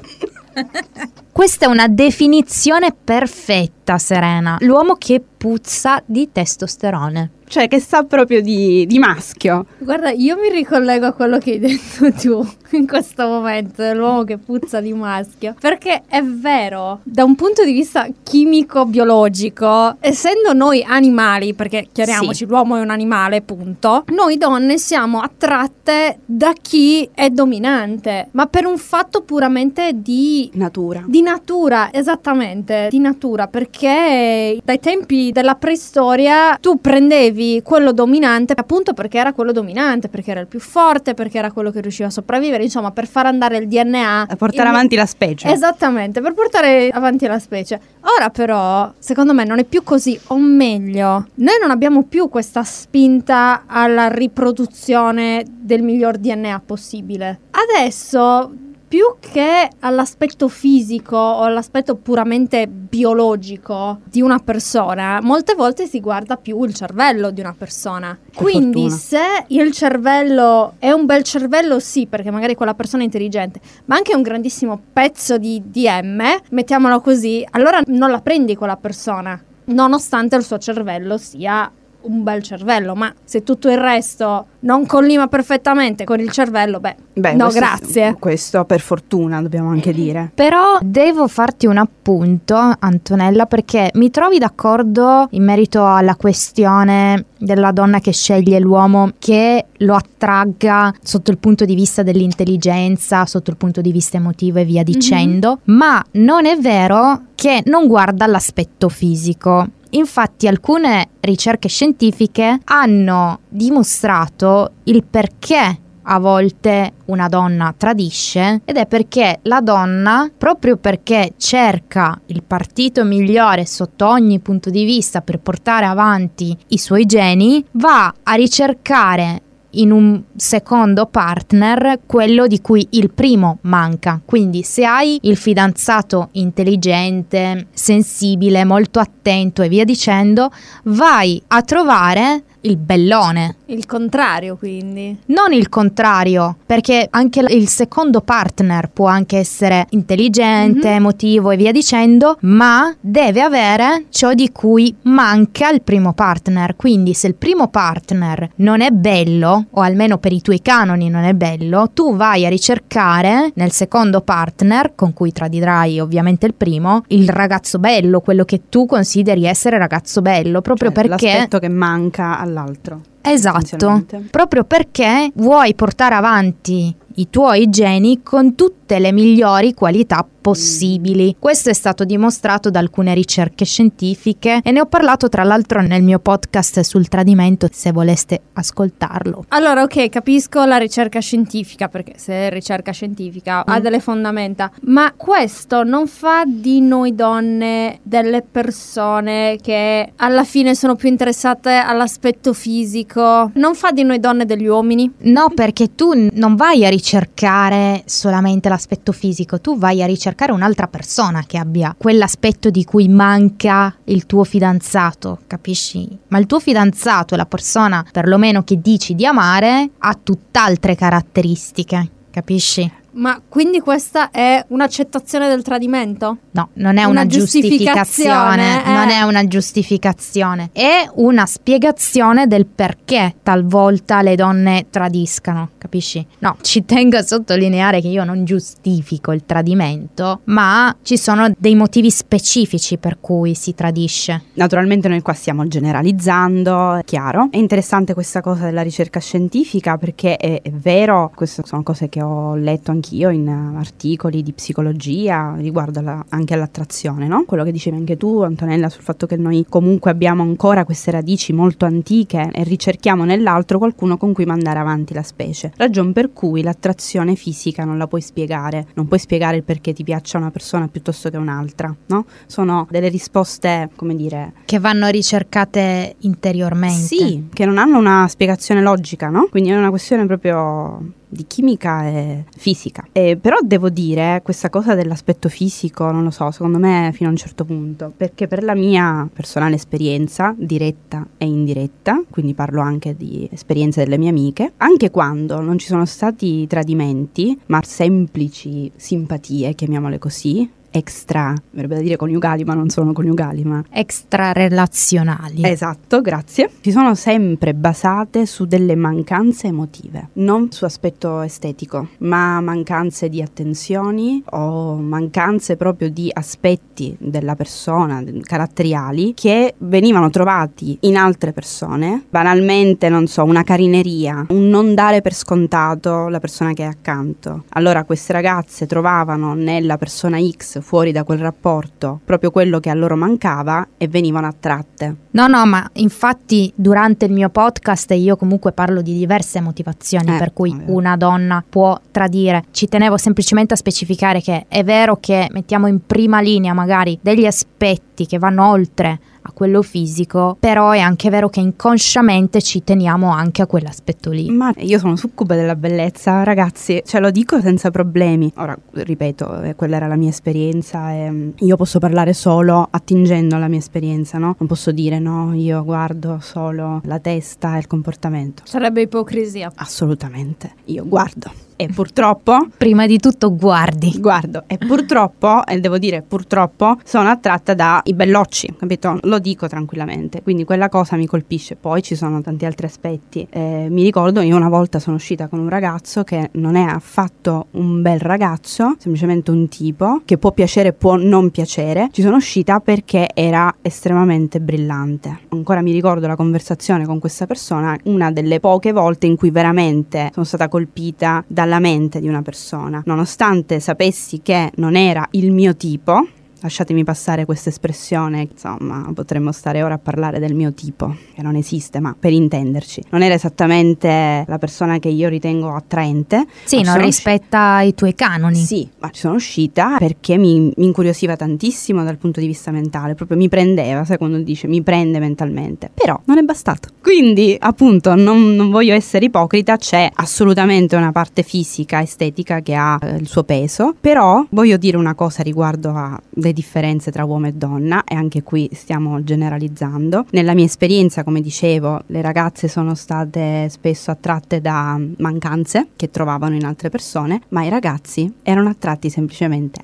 Questa 1.31 1.65
è 1.67 1.69
una 1.69 1.87
definizione 1.87 2.91
perfetta, 2.91 3.99
Serena. 3.99 4.57
L'uomo 4.61 4.95
che 4.95 5.21
puzza 5.21 6.01
di 6.03 6.29
testosterone. 6.31 7.29
Cioè 7.47 7.67
che 7.67 7.79
sa 7.79 8.03
proprio 8.03 8.41
di, 8.41 8.85
di 8.87 8.99
maschio. 8.99 9.65
Guarda, 9.79 10.11
io 10.11 10.37
mi 10.37 10.49
ricollego 10.49 11.05
a 11.07 11.11
quello 11.13 11.37
che 11.37 11.51
hai 11.51 11.59
detto 11.59 12.11
tu 12.19 12.45
in 12.71 12.85
questo 12.87 13.25
momento, 13.27 13.81
dell'uomo 13.81 14.23
che 14.23 14.37
puzza 14.37 14.81
di 14.81 14.93
maschio. 14.93 15.55
Perché 15.59 16.03
è 16.07 16.21
vero, 16.21 16.99
da 17.03 17.23
un 17.23 17.35
punto 17.35 17.63
di 17.63 17.71
vista 17.71 18.07
chimico-biologico, 18.23 19.95
essendo 19.99 20.53
noi 20.53 20.83
animali, 20.85 21.53
perché 21.53 21.87
chiariamoci, 21.91 22.35
Sì. 22.39 22.45
l'uomo 22.45 22.75
è 22.75 22.81
un 22.81 22.89
animale, 22.89 23.41
punto, 23.41 24.03
noi 24.07 24.37
donne 24.37 24.77
siamo 24.77 25.21
attratte 25.21 26.19
da 26.25 26.53
chi 26.59 27.09
è 27.13 27.29
dominante, 27.29 28.27
ma 28.31 28.45
per 28.47 28.65
un 28.65 28.77
fatto 28.77 29.21
puramente 29.21 29.91
di 29.93 30.49
Natura. 30.53 31.03
di 31.07 31.21
natura, 31.21 31.89
esattamente, 31.93 32.87
di 32.89 32.99
natura, 32.99 33.47
perché 33.47 34.59
dai 34.63 34.79
tempi 34.79 35.31
della 35.31 35.55
preistoria 35.55 36.57
tu 36.59 36.79
prendevi 36.79 37.36
quello 37.63 37.91
dominante 37.91 38.53
appunto 38.55 38.93
perché 38.93 39.17
era 39.17 39.33
quello 39.33 39.51
dominante, 39.51 40.07
perché 40.09 40.31
era 40.31 40.39
il 40.39 40.47
più 40.47 40.59
forte, 40.59 41.13
perché 41.13 41.37
era 41.37 41.51
quello 41.51 41.71
che 41.71 41.81
riusciva 41.81 42.07
a 42.07 42.11
sopravvivere, 42.11 42.63
insomma, 42.63 42.91
per 42.91 43.07
far 43.07 43.25
andare 43.25 43.57
il 43.57 43.67
DNA. 43.67 44.27
A 44.29 44.35
portare 44.35 44.69
il- 44.69 44.75
avanti 44.75 44.95
la 44.95 45.05
specie. 45.05 45.51
Esattamente, 45.51 46.21
per 46.21 46.33
portare 46.33 46.89
avanti 46.89 47.25
la 47.27 47.39
specie. 47.39 47.79
Ora 48.17 48.29
però, 48.29 48.91
secondo 48.99 49.33
me 49.33 49.43
non 49.43 49.59
è 49.59 49.63
più 49.63 49.83
così, 49.83 50.19
o 50.27 50.37
meglio, 50.37 51.27
noi 51.35 51.55
non 51.61 51.71
abbiamo 51.71 52.03
più 52.03 52.29
questa 52.29 52.63
spinta 52.63 53.63
alla 53.67 54.07
riproduzione 54.07 55.43
del 55.47 55.81
miglior 55.83 56.17
DNA 56.17 56.61
possibile. 56.65 57.39
Adesso 57.51 58.51
più 58.87 59.15
che 59.19 59.69
all'aspetto 59.79 60.47
fisico 60.47 61.17
o 61.17 61.41
all'aspetto 61.41 61.95
puramente 61.95 62.67
biologico 62.67 63.99
di 64.05 64.21
una 64.21 64.39
persona, 64.39 65.19
molte 65.21 65.55
volte 65.55 65.87
si 65.87 65.99
guarda 65.99 66.37
più 66.37 66.63
il 66.63 66.73
cervello 66.73 67.31
di 67.31 67.41
una 67.41 67.53
persona. 67.57 68.17
Che 68.31 68.37
Quindi 68.41 68.89
fortuna. 68.89 68.95
se 68.95 69.45
il 69.47 69.71
cervello 69.71 70.73
è 70.79 70.91
un 70.91 71.05
bel 71.05 71.23
cervello, 71.23 71.79
sì, 71.79 72.07
perché 72.07 72.31
magari 72.31 72.55
quella 72.55 72.73
persona 72.73 73.01
è 73.01 73.05
intelligente, 73.05 73.59
ma 73.85 73.95
anche 73.95 74.15
un 74.15 74.21
grandissimo 74.21 74.79
pezzo 74.93 75.37
di 75.37 75.61
DM, 75.65 76.23
mettiamolo 76.51 77.01
così, 77.01 77.45
allora 77.51 77.81
non 77.87 78.09
la 78.09 78.21
prendi 78.21 78.55
quella 78.55 78.77
persona, 78.77 79.41
nonostante 79.65 80.35
il 80.37 80.43
suo 80.43 80.57
cervello 80.57 81.17
sia 81.17 81.69
un 82.07 82.23
bel 82.23 82.41
cervello, 82.43 82.95
ma 82.95 83.13
se 83.23 83.43
tutto 83.43 83.69
il 83.69 83.77
resto 83.77 84.47
non 84.61 84.85
collima 84.85 85.27
perfettamente 85.27 86.03
con 86.03 86.19
il 86.19 86.29
cervello, 86.31 86.79
beh, 86.79 86.95
Beh, 87.13 87.33
no, 87.33 87.45
questo- 87.45 87.59
grazie. 87.59 88.15
Questo 88.19 88.65
per 88.65 88.79
fortuna 88.81 89.41
dobbiamo 89.41 89.69
anche 89.69 89.93
dire. 89.93 90.31
Però 90.33 90.77
devo 90.81 91.27
farti 91.27 91.65
un 91.67 91.77
appunto, 91.77 92.55
Antonella, 92.79 93.45
perché 93.45 93.91
mi 93.93 94.09
trovi 94.09 94.37
d'accordo 94.39 95.27
in 95.31 95.43
merito 95.43 95.85
alla 95.85 96.15
questione 96.15 97.25
della 97.37 97.71
donna 97.71 97.99
che 97.99 98.11
sceglie 98.11 98.59
l'uomo 98.59 99.11
che 99.19 99.65
lo 99.77 99.93
attragga 99.95 100.93
sotto 101.01 101.29
il 101.31 101.37
punto 101.37 101.65
di 101.65 101.75
vista 101.75 102.01
dell'intelligenza, 102.03 103.25
sotto 103.25 103.51
il 103.51 103.57
punto 103.57 103.81
di 103.81 103.91
vista 103.91 104.17
emotivo 104.17 104.59
e 104.59 104.65
via 104.65 104.83
dicendo, 104.83 105.59
ma 105.65 106.03
non 106.13 106.45
è 106.45 106.57
vero 106.57 107.21
che 107.35 107.61
non 107.65 107.87
guarda 107.87 108.25
l'aspetto 108.25 108.89
fisico. 108.89 109.67
Infatti 109.97 110.47
alcune 110.47 111.09
ricerche 111.21 111.67
scientifiche 111.67 112.59
hanno 112.65 113.39
dimostrato 113.49 114.73
il 114.83 115.03
perché 115.03 115.79
a 116.09 116.19
volte 116.19 116.93
una 117.05 117.27
donna 117.27 117.73
tradisce 117.75 118.61
ed 118.63 118.77
è 118.77 118.85
perché 118.85 119.39
la 119.41 119.59
donna, 119.59 120.29
proprio 120.37 120.77
perché 120.77 121.33
cerca 121.37 122.17
il 122.27 122.43
partito 122.43 123.03
migliore 123.03 123.65
sotto 123.65 124.07
ogni 124.07 124.39
punto 124.39 124.69
di 124.69 124.85
vista 124.85 125.21
per 125.21 125.39
portare 125.39 125.85
avanti 125.85 126.55
i 126.67 126.77
suoi 126.77 127.05
geni, 127.05 127.65
va 127.71 128.13
a 128.23 128.33
ricercare 128.35 129.41
in 129.77 129.91
un 129.91 130.21
secondo 130.35 131.05
partner 131.07 131.99
quello 132.05 132.47
di 132.47 132.61
cui 132.61 132.87
il 132.91 133.11
primo 133.11 133.57
manca. 133.61 134.21
Quindi 134.23 134.63
se 134.63 134.85
hai 134.85 135.19
il 135.23 135.37
fidanzato 135.37 136.29
intelligente, 136.33 137.67
sensibile, 137.71 138.63
molto 138.63 138.99
attento 138.99 139.61
e 139.61 139.69
via 139.69 139.83
dicendo, 139.83 140.51
vai 140.83 141.41
a 141.47 141.61
trovare 141.61 142.43
il 142.61 142.77
bellone, 142.77 143.56
Il 143.69 143.85
contrario, 143.85 144.55
quindi. 144.55 145.17
non 145.27 145.51
il 145.51 145.67
contrario, 145.69 146.55
perché 146.65 147.07
anche 147.09 147.41
il 147.49 147.67
secondo 147.67 148.21
partner 148.21 148.89
può 148.91 149.07
anche 149.07 149.37
essere 149.37 149.85
intelligente, 149.89 150.87
Mhm. 150.89 150.95
emotivo 150.95 151.51
e 151.51 151.57
via 151.57 151.71
dicendo, 151.71 152.37
ma 152.41 152.95
deve 152.99 153.41
avere 153.41 154.05
ciò 154.09 154.33
di 154.33 154.51
cui 154.51 154.95
manca 155.03 155.69
il 155.69 155.81
primo 155.81 156.13
partner. 156.13 156.75
Quindi 156.75 157.13
se 157.13 157.27
il 157.27 157.35
primo 157.35 157.67
partner 157.67 158.51
non 158.57 158.79
è 158.81 158.89
bello, 158.89 159.65
o 159.69 159.81
almeno 159.81 160.17
per 160.17 160.31
i 160.31 160.41
tuoi 160.41 160.61
canoni 160.61 161.09
non 161.09 161.23
è 161.23 161.33
bello, 161.33 161.89
tu 161.93 162.15
vai 162.15 162.45
a 162.45 162.49
ricercare 162.49 163.51
nel 163.55 163.71
secondo 163.71 164.21
partner, 164.21 164.93
con 164.95 165.13
cui 165.13 165.31
tradirai 165.33 165.99
ovviamente 165.99 166.45
il 166.45 166.53
primo, 166.53 167.03
il 167.07 167.27
ragazzo 167.29 167.79
bello, 167.79 168.21
quello 168.21 168.45
che 168.45 168.61
tu 168.69 168.85
consideri 168.85 169.45
essere 169.45 169.77
ragazzo 169.77 170.21
bello, 170.21 170.61
proprio 170.61 170.91
Cioè, 170.93 171.07
perché... 171.07 171.25
L'aspetto 171.27 171.59
che 171.59 171.69
manca 171.69 172.39
all'altro. 172.39 173.01
Esatto, 173.21 174.05
proprio 174.31 174.63
perché 174.63 175.31
vuoi 175.35 175.75
portare 175.75 176.15
avanti 176.15 176.95
i 177.15 177.29
tuoi 177.29 177.69
geni 177.69 178.21
con 178.23 178.55
tutte 178.87 178.99
le 178.99 179.11
migliori 179.11 179.73
qualità 179.73 180.25
possibili. 180.39 181.35
Questo 181.37 181.69
è 181.69 181.73
stato 181.73 182.05
dimostrato 182.05 182.69
da 182.69 182.79
alcune 182.79 183.13
ricerche 183.13 183.65
scientifiche 183.65 184.61
e 184.63 184.71
ne 184.71 184.79
ho 184.79 184.85
parlato 184.85 185.27
tra 185.27 185.43
l'altro 185.43 185.81
nel 185.81 186.01
mio 186.01 186.19
podcast 186.19 186.79
sul 186.79 187.09
tradimento 187.09 187.67
se 187.69 187.91
voleste 187.91 188.43
ascoltarlo. 188.53 189.43
Allora, 189.49 189.81
ok, 189.81 190.07
capisco 190.07 190.63
la 190.63 190.77
ricerca 190.77 191.19
scientifica, 191.19 191.89
perché 191.89 192.13
se 192.15 192.33
è 192.33 192.49
ricerca 192.49 192.93
scientifica 192.93 193.65
ha 193.65 193.79
Mm. 193.79 193.81
delle 193.81 193.99
fondamenta, 193.99 194.71
ma 194.83 195.11
questo 195.17 195.83
non 195.83 196.07
fa 196.07 196.43
di 196.45 196.79
noi 196.79 197.13
donne 197.13 197.99
delle 198.03 198.41
persone 198.41 199.57
che 199.61 200.13
alla 200.15 200.45
fine 200.45 200.75
sono 200.75 200.95
più 200.95 201.09
interessate 201.09 201.71
all'aspetto 201.71 202.53
fisico, 202.53 203.51
non 203.55 203.75
fa 203.75 203.91
di 203.91 204.03
noi 204.03 204.21
donne 204.21 204.45
degli 204.45 204.67
uomini. 204.67 205.11
No, 205.23 205.51
perché 205.53 205.93
tu 205.93 206.29
non 206.31 206.55
vai 206.55 206.85
a 206.85 206.89
ricercare 206.89 208.03
solamente 208.05 208.69
l'aspetto 208.77 209.11
fisico, 209.11 209.59
tu 209.59 209.77
vai 209.77 210.03
a 210.03 210.05
ricercare 210.05 210.51
un'altra 210.51 210.87
persona 210.87 211.43
che 211.45 211.57
abbia 211.57 211.95
quell'aspetto 211.97 212.69
di 212.69 212.85
cui 212.85 213.09
manca 213.09 213.93
il 214.05 214.27
tuo 214.27 214.43
fidanzato, 214.43 215.39
capisci? 215.47 216.07
Ma 216.27 216.37
il 216.37 216.45
tuo 216.45 216.59
fidanzato 216.59 217.35
la 217.35 217.47
persona 217.47 218.05
perlomeno 218.09 218.63
che 218.63 218.79
dici 218.79 219.15
di 219.15 219.25
amare 219.25 219.89
ha 219.97 220.17
tutt'altre 220.21 220.95
caratteristiche, 220.95 222.09
capisci? 222.29 222.96
Ma 223.17 223.41
quindi 223.47 223.79
questa 223.79 224.29
è 224.29 224.63
un'accettazione 224.67 225.47
del 225.47 225.63
tradimento? 225.63 226.37
No, 226.51 226.69
non 226.73 226.97
è 226.97 227.03
Una 227.03 227.21
una, 227.21 227.25
giustificazione, 227.25 228.63
giustificazione, 228.63 228.85
eh. 228.85 228.93
non 228.93 229.09
è 229.09 229.21
una 229.23 229.47
giustificazione, 229.47 230.69
è 230.71 231.09
una 231.15 231.45
spiegazione 231.47 232.45
del 232.47 232.67
perché 232.67 233.35
talvolta 233.41 234.21
le 234.21 234.35
donne 234.35 234.85
tradiscano, 234.91 235.69
capisci? 235.79 236.25
No, 236.39 236.57
ci 236.61 236.85
tengo 236.85 237.17
a 237.17 237.23
sottolineare 237.23 238.01
che 238.01 238.07
io 238.07 238.23
non 238.23 238.45
giustifico 238.45 239.31
il 239.31 239.45
tradimento, 239.45 240.41
ma 240.45 240.95
ci 241.01 241.17
sono 241.17 241.51
dei 241.57 241.73
motivi 241.73 242.11
specifici 242.11 242.97
per 242.97 243.17
cui 243.19 243.55
si 243.55 243.73
tradisce. 243.73 244.43
Naturalmente 244.53 245.07
noi 245.07 245.21
qua 245.21 245.33
stiamo 245.33 245.67
generalizzando, 245.67 246.95
è 246.95 247.03
chiaro. 247.03 247.47
È 247.49 247.57
interessante 247.57 248.13
questa 248.13 248.41
cosa 248.41 248.65
della 248.65 248.83
ricerca 248.83 249.19
scientifica 249.19 249.97
perché 249.97 250.37
è, 250.37 250.61
è 250.61 250.69
vero, 250.71 251.31
queste 251.33 251.63
sono 251.65 251.81
cose 251.81 252.09
che 252.09 252.21
ho 252.21 252.55
letto 252.55 252.91
anch'io 253.07 253.29
in 253.29 253.47
eh, 253.47 253.77
articoli 253.77 254.43
di 254.43 254.51
psicologia 254.51 255.55
riguardo 255.57 255.99
alla- 255.99 256.25
anche 256.29 256.53
all'attrazione, 256.53 257.27
no? 257.27 257.43
Quello 257.45 257.63
che 257.63 257.71
dicevi 257.71 257.95
anche 257.95 258.17
tu, 258.17 258.41
Antonella, 258.41 258.89
sul 258.89 259.01
fatto 259.03 259.25
che 259.25 259.37
noi 259.37 259.65
comunque 259.67 260.11
abbiamo 260.11 260.43
ancora 260.43 260.83
queste 260.83 261.11
radici 261.11 261.53
molto 261.53 261.85
antiche 261.85 262.49
e 262.51 262.63
ricerchiamo 262.63 263.23
nell'altro 263.23 263.77
qualcuno 263.77 264.17
con 264.17 264.33
cui 264.33 264.45
mandare 264.45 264.79
avanti 264.79 265.13
la 265.13 265.23
specie. 265.23 265.71
Ragion 265.77 266.11
per 266.13 266.33
cui 266.33 266.61
l'attrazione 266.61 267.35
fisica 267.35 267.85
non 267.85 267.97
la 267.97 268.07
puoi 268.07 268.21
spiegare, 268.21 268.87
non 268.95 269.07
puoi 269.07 269.19
spiegare 269.19 269.57
il 269.57 269.63
perché 269.63 269.93
ti 269.93 270.03
piaccia 270.03 270.37
una 270.37 270.51
persona 270.51 270.87
piuttosto 270.87 271.29
che 271.29 271.37
un'altra, 271.37 271.93
no? 272.07 272.25
Sono 272.45 272.87
delle 272.89 273.07
risposte, 273.07 273.89
come 273.95 274.15
dire, 274.15 274.53
Che 274.65 274.79
vanno 274.79 275.07
ricercate 275.07 276.15
interiormente. 276.19 276.95
sì, 277.05 277.47
che 277.53 277.65
non 277.65 277.77
hanno 277.77 277.97
una 277.97 278.27
spiegazione 278.27 278.81
logica, 278.81 279.29
no? 279.29 279.47
Quindi 279.49 279.69
è 279.69 279.77
una 279.77 279.89
questione 279.89 280.25
proprio 280.25 281.13
di 281.27 281.45
chimica 281.47 282.05
e 282.07 282.45
fisica. 282.55 283.05
E 283.11 283.37
però 283.39 283.57
devo 283.61 283.89
dire 283.89 284.41
questa 284.43 284.69
cosa 284.69 284.95
dell'aspetto 284.95 285.49
fisico, 285.49 286.09
non 286.11 286.23
lo 286.23 286.31
so, 286.31 286.49
secondo 286.51 286.77
me 286.77 287.11
fino 287.13 287.29
a 287.29 287.31
un 287.31 287.37
certo 287.37 287.65
punto, 287.65 288.11
perché 288.15 288.47
per 288.47 288.63
la 288.63 288.75
mia 288.75 289.29
personale 289.31 289.75
esperienza, 289.75 290.55
diretta 290.57 291.27
e 291.37 291.45
indiretta, 291.45 292.23
quindi 292.29 292.53
parlo 292.53 292.81
anche 292.81 293.15
di 293.15 293.47
esperienze 293.51 294.03
delle 294.03 294.17
mie 294.17 294.29
amiche, 294.29 294.73
anche 294.77 295.11
quando 295.11 295.59
non 295.59 295.77
ci 295.77 295.87
sono 295.87 296.05
stati 296.05 296.65
tradimenti, 296.67 297.59
ma 297.67 297.81
semplici 297.83 298.91
simpatie, 298.95 299.73
chiamiamole 299.73 300.19
così, 300.19 300.69
extra, 300.97 301.53
verrebbe 301.71 301.95
da 301.95 302.01
dire 302.01 302.15
coniugali, 302.15 302.63
ma 302.63 302.73
non 302.73 302.89
sono 302.89 303.13
coniugali, 303.13 303.63
ma 303.63 303.83
Extrarelazionali. 303.89 305.63
Esatto, 305.63 306.21
grazie. 306.21 306.69
Si 306.81 306.91
sono 306.91 307.15
sempre 307.15 307.73
basate 307.73 308.45
su 308.45 308.65
delle 308.65 308.95
mancanze 308.95 309.67
emotive, 309.67 310.29
non 310.33 310.71
su 310.71 310.85
aspetto 310.85 311.41
estetico, 311.41 312.09
ma 312.19 312.59
mancanze 312.61 313.29
di 313.29 313.41
attenzioni 313.41 314.43
o 314.51 314.95
mancanze 314.95 315.77
proprio 315.77 316.09
di 316.09 316.29
aspetti 316.31 317.15
della 317.19 317.55
persona, 317.55 318.23
caratteriali, 318.41 319.33
che 319.33 319.75
venivano 319.79 320.29
trovati 320.29 320.97
in 321.01 321.17
altre 321.17 321.53
persone. 321.53 322.23
Banalmente, 322.29 323.09
non 323.09 323.27
so, 323.27 323.43
una 323.43 323.63
carineria, 323.63 324.45
un 324.49 324.67
non 324.67 324.93
dare 324.93 325.21
per 325.21 325.33
scontato 325.33 326.27
la 326.27 326.39
persona 326.39 326.73
che 326.73 326.83
è 326.83 326.87
accanto. 326.87 327.63
Allora 327.69 328.03
queste 328.03 328.33
ragazze 328.33 328.85
trovavano 328.85 329.53
nella 329.53 329.97
persona 329.97 330.39
X 330.39 330.81
fuori 330.87 331.11
da 331.11 331.25
quel 331.25 331.39
rapporto 331.39 332.21
proprio 332.23 332.49
quello 332.49 332.79
che 332.79 332.89
a 332.89 332.93
loro 332.93 333.17
mancava 333.17 333.85
e 333.97 334.07
venivano 334.07 334.47
attratte. 334.47 335.15
No, 335.31 335.47
no, 335.47 335.65
ma 335.65 335.85
infatti 335.95 336.71
durante 336.73 337.25
il 337.25 337.33
mio 337.33 337.49
podcast 337.49 338.11
io 338.11 338.37
comunque 338.37 338.71
parlo 338.71 339.01
di 339.01 339.13
diverse 339.13 339.59
motivazioni 339.59 340.33
Eh, 340.33 340.37
per 340.37 340.53
cui 340.53 340.71
vabbè. 340.71 340.89
una 340.89 341.17
donna 341.17 341.61
può 341.67 341.99
tradire. 342.09 342.63
Ci 342.71 342.87
tenevo 342.87 343.17
semplicemente 343.17 343.73
a 343.73 343.77
specificare 343.77 344.39
che 344.41 344.65
è 344.69 344.81
vero 344.85 345.17
che 345.19 345.49
mettiamo 345.51 345.87
in 345.87 345.99
prima 346.05 346.39
linea 346.39 346.71
magari 346.73 347.19
degli 347.21 347.45
aspetti 347.45 348.25
che 348.25 348.39
vanno 348.39 348.69
oltre 348.69 349.19
a 349.47 349.51
quello 349.53 349.81
fisico, 349.81 350.57
però 350.59 350.91
è 350.91 350.99
anche 350.99 351.29
vero 351.29 351.49
che 351.49 351.61
inconsciamente 351.61 352.61
ci 352.61 352.83
teniamo 352.83 353.31
anche 353.31 353.61
a 353.61 353.67
quell'aspetto 353.67 354.29
lì. 354.29 354.49
Ma 354.49 354.73
io 354.77 354.99
sono 354.99 355.15
succube 355.15 355.55
della 355.55 355.75
bellezza, 355.75 356.43
ragazzi, 356.43 357.01
ce 357.05 357.19
lo 357.19 357.31
dico 357.31 357.59
senza 357.61 357.89
problemi. 357.89 358.51
Ora, 358.57 358.77
ripeto, 358.91 359.61
eh, 359.61 359.75
quella 359.75 359.95
era 359.95 360.07
la 360.07 360.15
mia 360.15 360.29
esperienza 360.29 361.11
e 361.11 361.31
mm, 361.31 361.49
io 361.59 361.75
posso 361.77 361.99
parlare 361.99 362.33
solo 362.33 362.87
attingendo 362.89 363.55
alla 363.55 363.67
mia 363.67 363.79
esperienza, 363.79 364.37
no? 364.37 364.55
Non 364.57 364.67
posso 364.67 364.91
dire 364.91 365.19
no, 365.19 365.53
io 365.53 365.83
guardo 365.83 366.39
solo 366.41 367.01
la 367.05 367.19
testa 367.19 367.75
e 367.75 367.79
il 367.79 367.87
comportamento. 367.87 368.63
Sarebbe 368.65 369.01
ipocrisia. 369.01 369.71
Assolutamente. 369.75 370.73
Io 370.85 371.07
guardo. 371.07 371.66
E 371.79 371.89
purtroppo 371.93 372.67
Prima 372.75 373.05
di 373.05 373.19
tutto 373.19 373.55
guardi. 373.55 374.15
Guardo, 374.19 374.63
e 374.65 374.79
purtroppo, 374.79 375.63
e 375.65 375.79
devo 375.79 375.99
dire 375.99 376.23
purtroppo, 376.23 376.97
sono 377.03 377.29
attratta 377.29 377.75
dai 377.75 378.13
bellocci, 378.15 378.75
capito? 378.77 379.19
Lo 379.21 379.37
dico 379.37 379.67
tranquillamente, 379.67 380.41
quindi 380.41 380.63
quella 380.63 380.89
cosa 380.89 381.15
mi 381.17 381.27
colpisce. 381.27 381.75
Poi 381.75 382.01
ci 382.01 382.15
sono 382.15 382.41
tanti 382.41 382.65
altri 382.65 382.87
aspetti. 382.87 383.47
Eh, 383.49 383.87
mi 383.89 384.01
ricordo, 384.01 384.41
io 384.41 384.55
una 384.55 384.69
volta 384.69 384.97
sono 384.99 385.17
uscita 385.17 385.47
con 385.47 385.59
un 385.59 385.69
ragazzo 385.69 386.23
che 386.23 386.49
non 386.53 386.75
è 386.75 386.83
affatto 386.83 387.67
un 387.71 388.01
bel 388.01 388.19
ragazzo, 388.19 388.95
semplicemente 388.97 389.51
un 389.51 389.67
tipo 389.67 390.21
che 390.25 390.39
può 390.39 390.51
piacere, 390.51 390.93
può 390.93 391.15
non 391.15 391.51
piacere. 391.51 392.09
Ci 392.11 392.23
sono 392.23 392.37
uscita 392.37 392.79
perché 392.79 393.29
era 393.35 393.71
estremamente 393.83 394.59
brillante. 394.59 395.41
Ancora 395.49 395.81
mi 395.81 395.91
ricordo 395.91 396.25
la 396.25 396.35
conversazione 396.35 397.05
con 397.05 397.19
questa 397.19 397.45
persona, 397.45 397.95
una 398.05 398.31
delle 398.31 398.59
poche 398.59 398.91
volte 398.91 399.27
in 399.27 399.35
cui 399.35 399.51
veramente 399.51 400.31
sono 400.33 400.45
stata 400.45 400.69
colpita 400.69 401.43
dalla 401.45 401.66
mente 401.79 402.19
di 402.19 402.27
una 402.27 402.41
persona, 402.41 403.01
nonostante 403.05 403.79
sapessi 403.79 404.41
che 404.41 404.71
non 404.75 404.95
era 404.95 405.27
il 405.31 405.51
mio 405.51 405.75
tipo. 405.75 406.27
Lasciatemi 406.61 407.03
passare 407.03 407.45
questa 407.45 407.69
espressione, 407.69 408.47
insomma, 408.51 409.09
potremmo 409.13 409.51
stare 409.51 409.83
ora 409.83 409.95
a 409.95 409.99
parlare 409.99 410.39
del 410.39 410.53
mio 410.53 410.73
tipo, 410.73 411.15
che 411.33 411.41
non 411.41 411.55
esiste, 411.55 411.99
ma 411.99 412.15
per 412.17 412.31
intenderci. 412.31 413.03
Non 413.11 413.21
era 413.21 413.35
esattamente 413.35 414.43
la 414.47 414.57
persona 414.57 414.99
che 414.99 415.09
io 415.09 415.29
ritengo 415.29 415.73
attraente. 415.73 416.45
Sì, 416.63 416.81
non 416.81 416.99
rispetta 416.99 417.81
i 417.81 417.93
tuoi 417.93 418.15
canoni. 418.15 418.55
sì, 418.55 418.89
ma 418.99 419.09
ci 419.09 419.21
sono 419.21 419.35
uscita 419.35 419.97
perché 419.97 420.37
mi, 420.37 420.71
mi 420.75 420.85
incuriosiva 420.85 421.35
tantissimo 421.35 422.03
dal 422.03 422.17
punto 422.17 422.39
di 422.39 422.47
vista 422.47 422.71
mentale, 422.71 423.15
proprio 423.15 423.37
mi 423.37 423.49
prendeva, 423.49 424.05
quando 424.17 424.39
dice 424.39 424.67
mi 424.67 424.81
prende 424.81 425.19
mentalmente, 425.19 425.89
però 425.93 426.19
non 426.25 426.37
è 426.37 426.41
bastato. 426.41 426.89
Quindi 427.01 427.55
appunto 427.59 428.15
non, 428.15 428.55
non 428.55 428.69
voglio 428.69 428.93
essere 428.93 429.25
ipocrita, 429.25 429.77
c'è 429.77 430.09
assolutamente 430.13 430.95
una 430.95 431.11
parte 431.11 431.43
fisica, 431.43 432.01
estetica 432.01 432.61
che 432.61 432.75
ha 432.75 432.97
eh, 433.01 433.15
il 433.15 433.27
suo 433.27 433.43
peso, 433.43 433.95
però 433.99 434.45
voglio 434.49 434.77
dire 434.77 434.97
una 434.97 435.15
cosa 435.15 435.43
riguardo 435.43 436.19
alle 436.47 436.53
differenze 436.53 437.11
tra 437.11 437.25
uomo 437.25 437.47
e 437.47 437.53
donna 437.53 438.03
e 438.03 438.15
anche 438.15 438.43
qui 438.43 438.69
stiamo 438.73 439.23
generalizzando. 439.23 440.25
Nella 440.31 440.53
mia 440.53 440.65
esperienza, 440.65 441.23
come 441.23 441.41
dicevo, 441.41 442.01
le 442.07 442.21
ragazze 442.21 442.67
sono 442.67 442.95
state 442.95 443.67
spesso 443.69 444.11
attratte 444.11 444.61
da 444.61 444.99
mancanze 445.17 445.89
che 445.95 446.09
trovavano 446.09 446.55
in 446.55 446.65
altre 446.65 446.89
persone, 446.89 447.41
ma 447.49 447.63
i 447.63 447.69
ragazzi 447.69 448.31
erano 448.43 448.69
attratti 448.69 449.09
semplicemente 449.09 449.81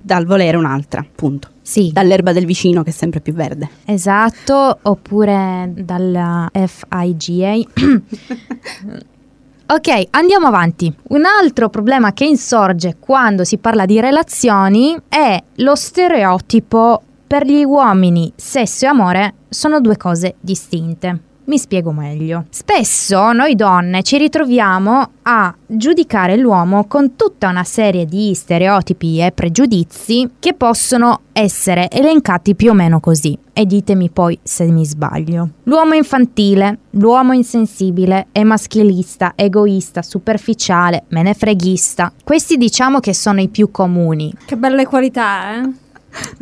dal 0.00 0.26
volere 0.26 0.56
un'altra, 0.56 1.04
punto. 1.12 1.48
Sì, 1.60 1.90
Dall'erba 1.92 2.32
del 2.32 2.46
vicino 2.46 2.82
che 2.82 2.90
è 2.90 2.92
sempre 2.92 3.20
più 3.20 3.34
verde. 3.34 3.68
esatto, 3.84 4.78
oppure 4.82 5.70
dalla 5.74 6.50
FIGA. 6.52 7.58
Ok, 9.70 10.06
andiamo 10.12 10.46
avanti. 10.46 10.90
Un 11.08 11.26
altro 11.26 11.68
problema 11.68 12.14
che 12.14 12.24
insorge 12.24 12.96
quando 12.98 13.44
si 13.44 13.58
parla 13.58 13.84
di 13.84 14.00
relazioni 14.00 14.96
è 15.10 15.38
lo 15.56 15.74
stereotipo 15.74 17.02
per 17.26 17.44
gli 17.44 17.62
uomini 17.64 18.32
sesso 18.34 18.86
e 18.86 18.88
amore 18.88 19.34
sono 19.50 19.82
due 19.82 19.98
cose 19.98 20.36
distinte. 20.40 21.27
Mi 21.48 21.56
spiego 21.56 21.92
meglio. 21.92 22.44
Spesso 22.50 23.32
noi 23.32 23.54
donne 23.54 24.02
ci 24.02 24.18
ritroviamo 24.18 25.10
a 25.22 25.54
giudicare 25.66 26.36
l'uomo 26.36 26.84
con 26.86 27.16
tutta 27.16 27.48
una 27.48 27.64
serie 27.64 28.04
di 28.04 28.34
stereotipi 28.34 29.18
e 29.20 29.32
pregiudizi 29.32 30.28
che 30.38 30.52
possono 30.52 31.20
essere 31.32 31.88
elencati 31.90 32.54
più 32.54 32.72
o 32.72 32.74
meno 32.74 33.00
così. 33.00 33.38
E 33.54 33.64
ditemi 33.64 34.10
poi 34.10 34.38
se 34.42 34.66
mi 34.66 34.84
sbaglio. 34.84 35.48
L'uomo 35.62 35.94
infantile, 35.94 36.80
l'uomo 36.90 37.32
insensibile, 37.32 38.26
è 38.30 38.42
maschilista, 38.42 39.32
egoista, 39.34 40.02
superficiale, 40.02 41.04
menefreghista. 41.08 42.12
Questi 42.22 42.58
diciamo 42.58 43.00
che 43.00 43.14
sono 43.14 43.40
i 43.40 43.48
più 43.48 43.70
comuni. 43.70 44.34
Che 44.44 44.56
belle 44.56 44.84
qualità, 44.84 45.54
eh? 45.54 45.70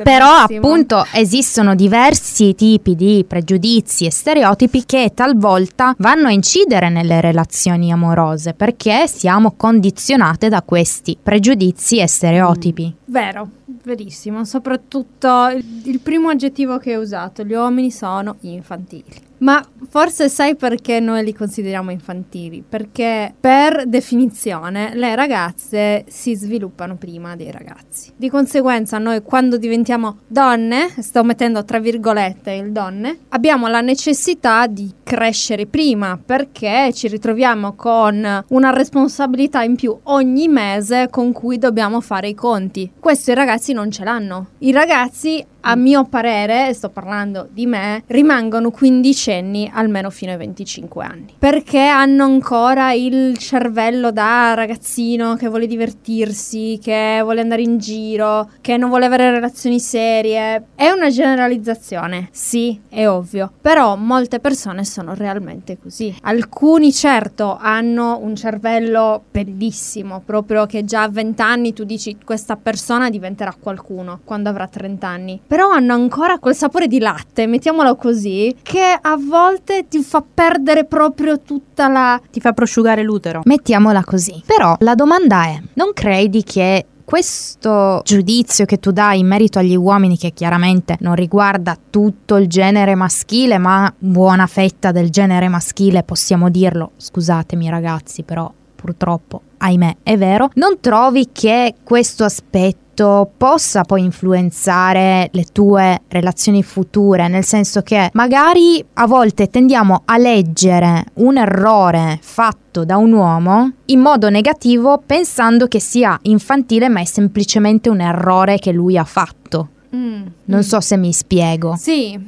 Però 0.03 0.29
appunto 0.29 1.05
esistono 1.13 1.75
diversi 1.75 2.55
tipi 2.55 2.95
di 2.95 3.25
pregiudizi 3.27 4.07
e 4.07 4.11
stereotipi 4.11 4.85
che 4.85 5.13
talvolta 5.15 5.95
vanno 5.99 6.29
a 6.29 6.33
incidere 6.33 6.89
nelle 6.89 7.21
relazioni 7.21 7.91
amorose 7.93 8.55
perché 8.55 9.07
siamo 9.07 9.55
condizionate 9.57 10.49
da 10.49 10.63
questi 10.63 11.17
pregiudizi 11.21 11.99
e 11.99 12.07
stereotipi. 12.07 12.95
Vero, 13.07 13.49
verissimo. 13.85 14.45
Soprattutto 14.45 15.49
il, 15.49 15.65
il 15.85 16.01
primo 16.01 16.29
aggettivo 16.29 16.79
che 16.79 16.95
hai 16.95 17.01
usato, 17.01 17.45
gli 17.45 17.55
uomini 17.55 17.91
sono 17.91 18.37
infantili. 18.41 19.25
Ma 19.39 19.63
forse 19.89 20.29
sai 20.29 20.57
perché 20.57 20.99
noi 20.99 21.23
li 21.23 21.35
consideriamo 21.35 21.91
infantili? 21.91 22.65
Perché 22.67 23.35
per 23.39 23.85
definizione 23.87 24.95
le 24.95 25.15
ragazze 25.15 26.05
si 26.09 26.35
sviluppano 26.35 26.97
prima 26.97 27.37
dei 27.37 27.51
ragazzi. 27.51 28.13
Di 28.17 28.31
conseguenza 28.31 28.97
noi 28.97 29.23
quando 29.23 29.59
diventiamo 29.59 30.21
donne, 30.27 30.89
sto 31.01 31.23
mettendo 31.23 31.65
tra 31.65 31.79
virgolette 31.79 32.53
il 32.53 32.73
donne, 32.73 33.19
abbiamo 33.29 33.67
la 33.67 33.83
necessità 33.83 34.67
di 34.67 34.91
crescere 35.03 35.67
prima 35.67 36.19
perché 36.25 36.91
ci 36.95 37.07
ritroviamo 37.09 37.75
con 37.75 38.45
una 38.49 38.71
responsabilità 38.71 39.63
in 39.63 39.77
più 39.77 39.97
ogni 40.05 40.49
mese 40.49 41.09
con 41.11 41.33
cui 41.33 41.59
dobbiamo 41.59 42.01
fare 42.01 42.29
i 42.29 42.35
conti. 42.35 42.91
Questo 43.07 43.31
i 43.31 43.35
ragazzi 43.35 43.73
non 43.73 43.89
ce 43.89 44.03
l'hanno. 44.03 44.47
I 44.59 44.73
ragazzi 44.73 45.47
a 45.69 45.75
mio 45.75 46.05
parere, 46.05 46.73
sto 46.75 46.91
parlando 46.91 47.49
di 47.51 47.67
me, 47.67 48.05
rimangono 48.07 48.71
quindicenni 48.71 49.69
almeno 49.73 50.11
fino 50.11 50.31
ai 50.31 50.39
25 50.39 51.05
anni. 51.05 51.35
Perché 51.39 51.81
hanno 51.81 52.23
ancora 52.23 52.93
il 52.93 53.37
cervello 53.37 54.13
da 54.13 54.55
ragazzino 54.55 55.35
che 55.35 55.49
vuole 55.49 55.67
divertirsi, 55.67 56.79
che 56.81 57.19
vuole 57.21 57.41
andare 57.41 57.63
in 57.63 57.79
giro, 57.79 58.51
che 58.61 58.77
non 58.77 58.91
vuole 58.91 59.07
avere 59.07 59.31
relazioni 59.33 59.81
serie. 59.81 60.67
È 60.77 60.89
una 60.91 61.11
generalizzazione, 61.11 62.29
sì, 62.31 62.81
è 62.89 63.09
ovvio. 63.09 63.51
Però 63.61 63.97
molte 63.97 64.39
persone 64.39 64.85
sono 64.85 65.15
realmente 65.15 65.79
così. 65.83 66.15
Alcuni 66.23 66.93
certo 66.93 67.57
hanno 67.61 68.19
un 68.23 68.37
cervello 68.37 69.25
bellissimo, 69.33 70.23
proprio 70.25 70.67
che 70.67 70.85
già 70.85 71.03
a 71.03 71.09
20 71.09 71.43
anni 71.43 71.73
tu 71.73 71.83
dici 71.83 72.19
questa 72.25 72.55
persona 72.55 73.11
diventerà 73.11 73.53
qualcuno 73.59 74.21
quando 74.23 74.49
avrà 74.49 74.69
30 74.69 75.07
anni 75.09 75.41
però 75.56 75.56
hanno 75.65 75.95
ancora 75.95 76.39
quel 76.39 76.55
sapore 76.55 76.87
di 76.87 76.99
latte, 76.99 77.47
mettiamolo 77.47 77.97
così, 77.97 78.55
che 78.63 78.99
a 79.01 79.17
volte 79.17 79.87
ti 79.89 80.03
fa 80.03 80.23
perdere 80.23 80.85
proprio 80.85 81.41
tutta 81.41 81.89
la... 81.89 82.21
Ti 82.31 82.41
fa 82.41 82.53
prosciugare 82.53 83.03
l'utero. 83.03 83.41
Mettiamola 83.45 84.05
così. 84.05 84.43
Però 84.47 84.77
la 84.81 84.95
domanda 84.95 85.45
è, 85.45 85.61
non 85.75 85.93
credi 85.93 86.43
che 86.43 86.87
questo 87.07 88.01
giudizio 88.05 88.65
che 88.65 88.79
tu 88.79 88.91
dai 88.91 89.21
in 89.21 89.29
merito 89.29 89.61
agli 89.61 89.77
uomini, 89.77 90.19
che 90.19 90.33
chiaramente 90.33 90.97
non 91.01 91.15
riguarda 91.15 91.79
tutto 91.89 92.35
il 92.35 92.49
genere 92.49 92.97
maschile, 92.97 93.59
ma 93.59 93.93
buona 93.97 94.47
fetta 94.47 94.91
del 94.91 95.11
genere 95.11 95.49
maschile, 95.49 96.03
possiamo 96.03 96.51
dirlo, 96.51 96.91
scusatemi 96.97 97.71
ragazzi, 97.71 98.25
però 98.25 98.53
purtroppo, 98.75 99.43
ahimè, 99.59 99.99
è 100.03 100.19
vero, 100.19 100.51
non 100.55 100.79
trovi 100.81 101.29
che 101.31 101.75
questo 101.85 102.25
aspetto 102.25 102.86
possa 103.05 103.83
poi 103.83 104.03
influenzare 104.03 105.29
le 105.33 105.45
tue 105.53 106.03
relazioni 106.09 106.63
future, 106.63 107.29
nel 107.29 107.45
senso 107.45 107.83
che 107.83 108.11
magari 108.13 108.85
a 108.95 109.07
volte 109.07 109.49
tendiamo 109.49 110.03
a 110.05 110.17
leggere 110.17 111.05
un 111.15 111.37
errore 111.37 112.19
fatto 112.21 112.85
da 112.85 112.97
un 112.97 113.13
uomo 113.13 113.73
in 113.87 114.01
modo 114.01 114.29
negativo 114.29 115.03
pensando 115.05 115.67
che 115.67 115.81
sia 115.81 116.19
infantile 116.23 116.89
ma 116.89 117.01
è 117.01 117.05
semplicemente 117.05 117.89
un 117.89 118.01
errore 118.01 118.59
che 118.59 118.73
lui 118.73 118.97
ha 118.97 119.05
fatto. 119.05 119.69
Mm, 119.95 120.23
Non 120.45 120.59
mm. 120.59 120.63
so 120.63 120.81
se 120.81 120.97
mi 120.97 121.13
spiego. 121.13 121.77
Sì, 121.77 122.19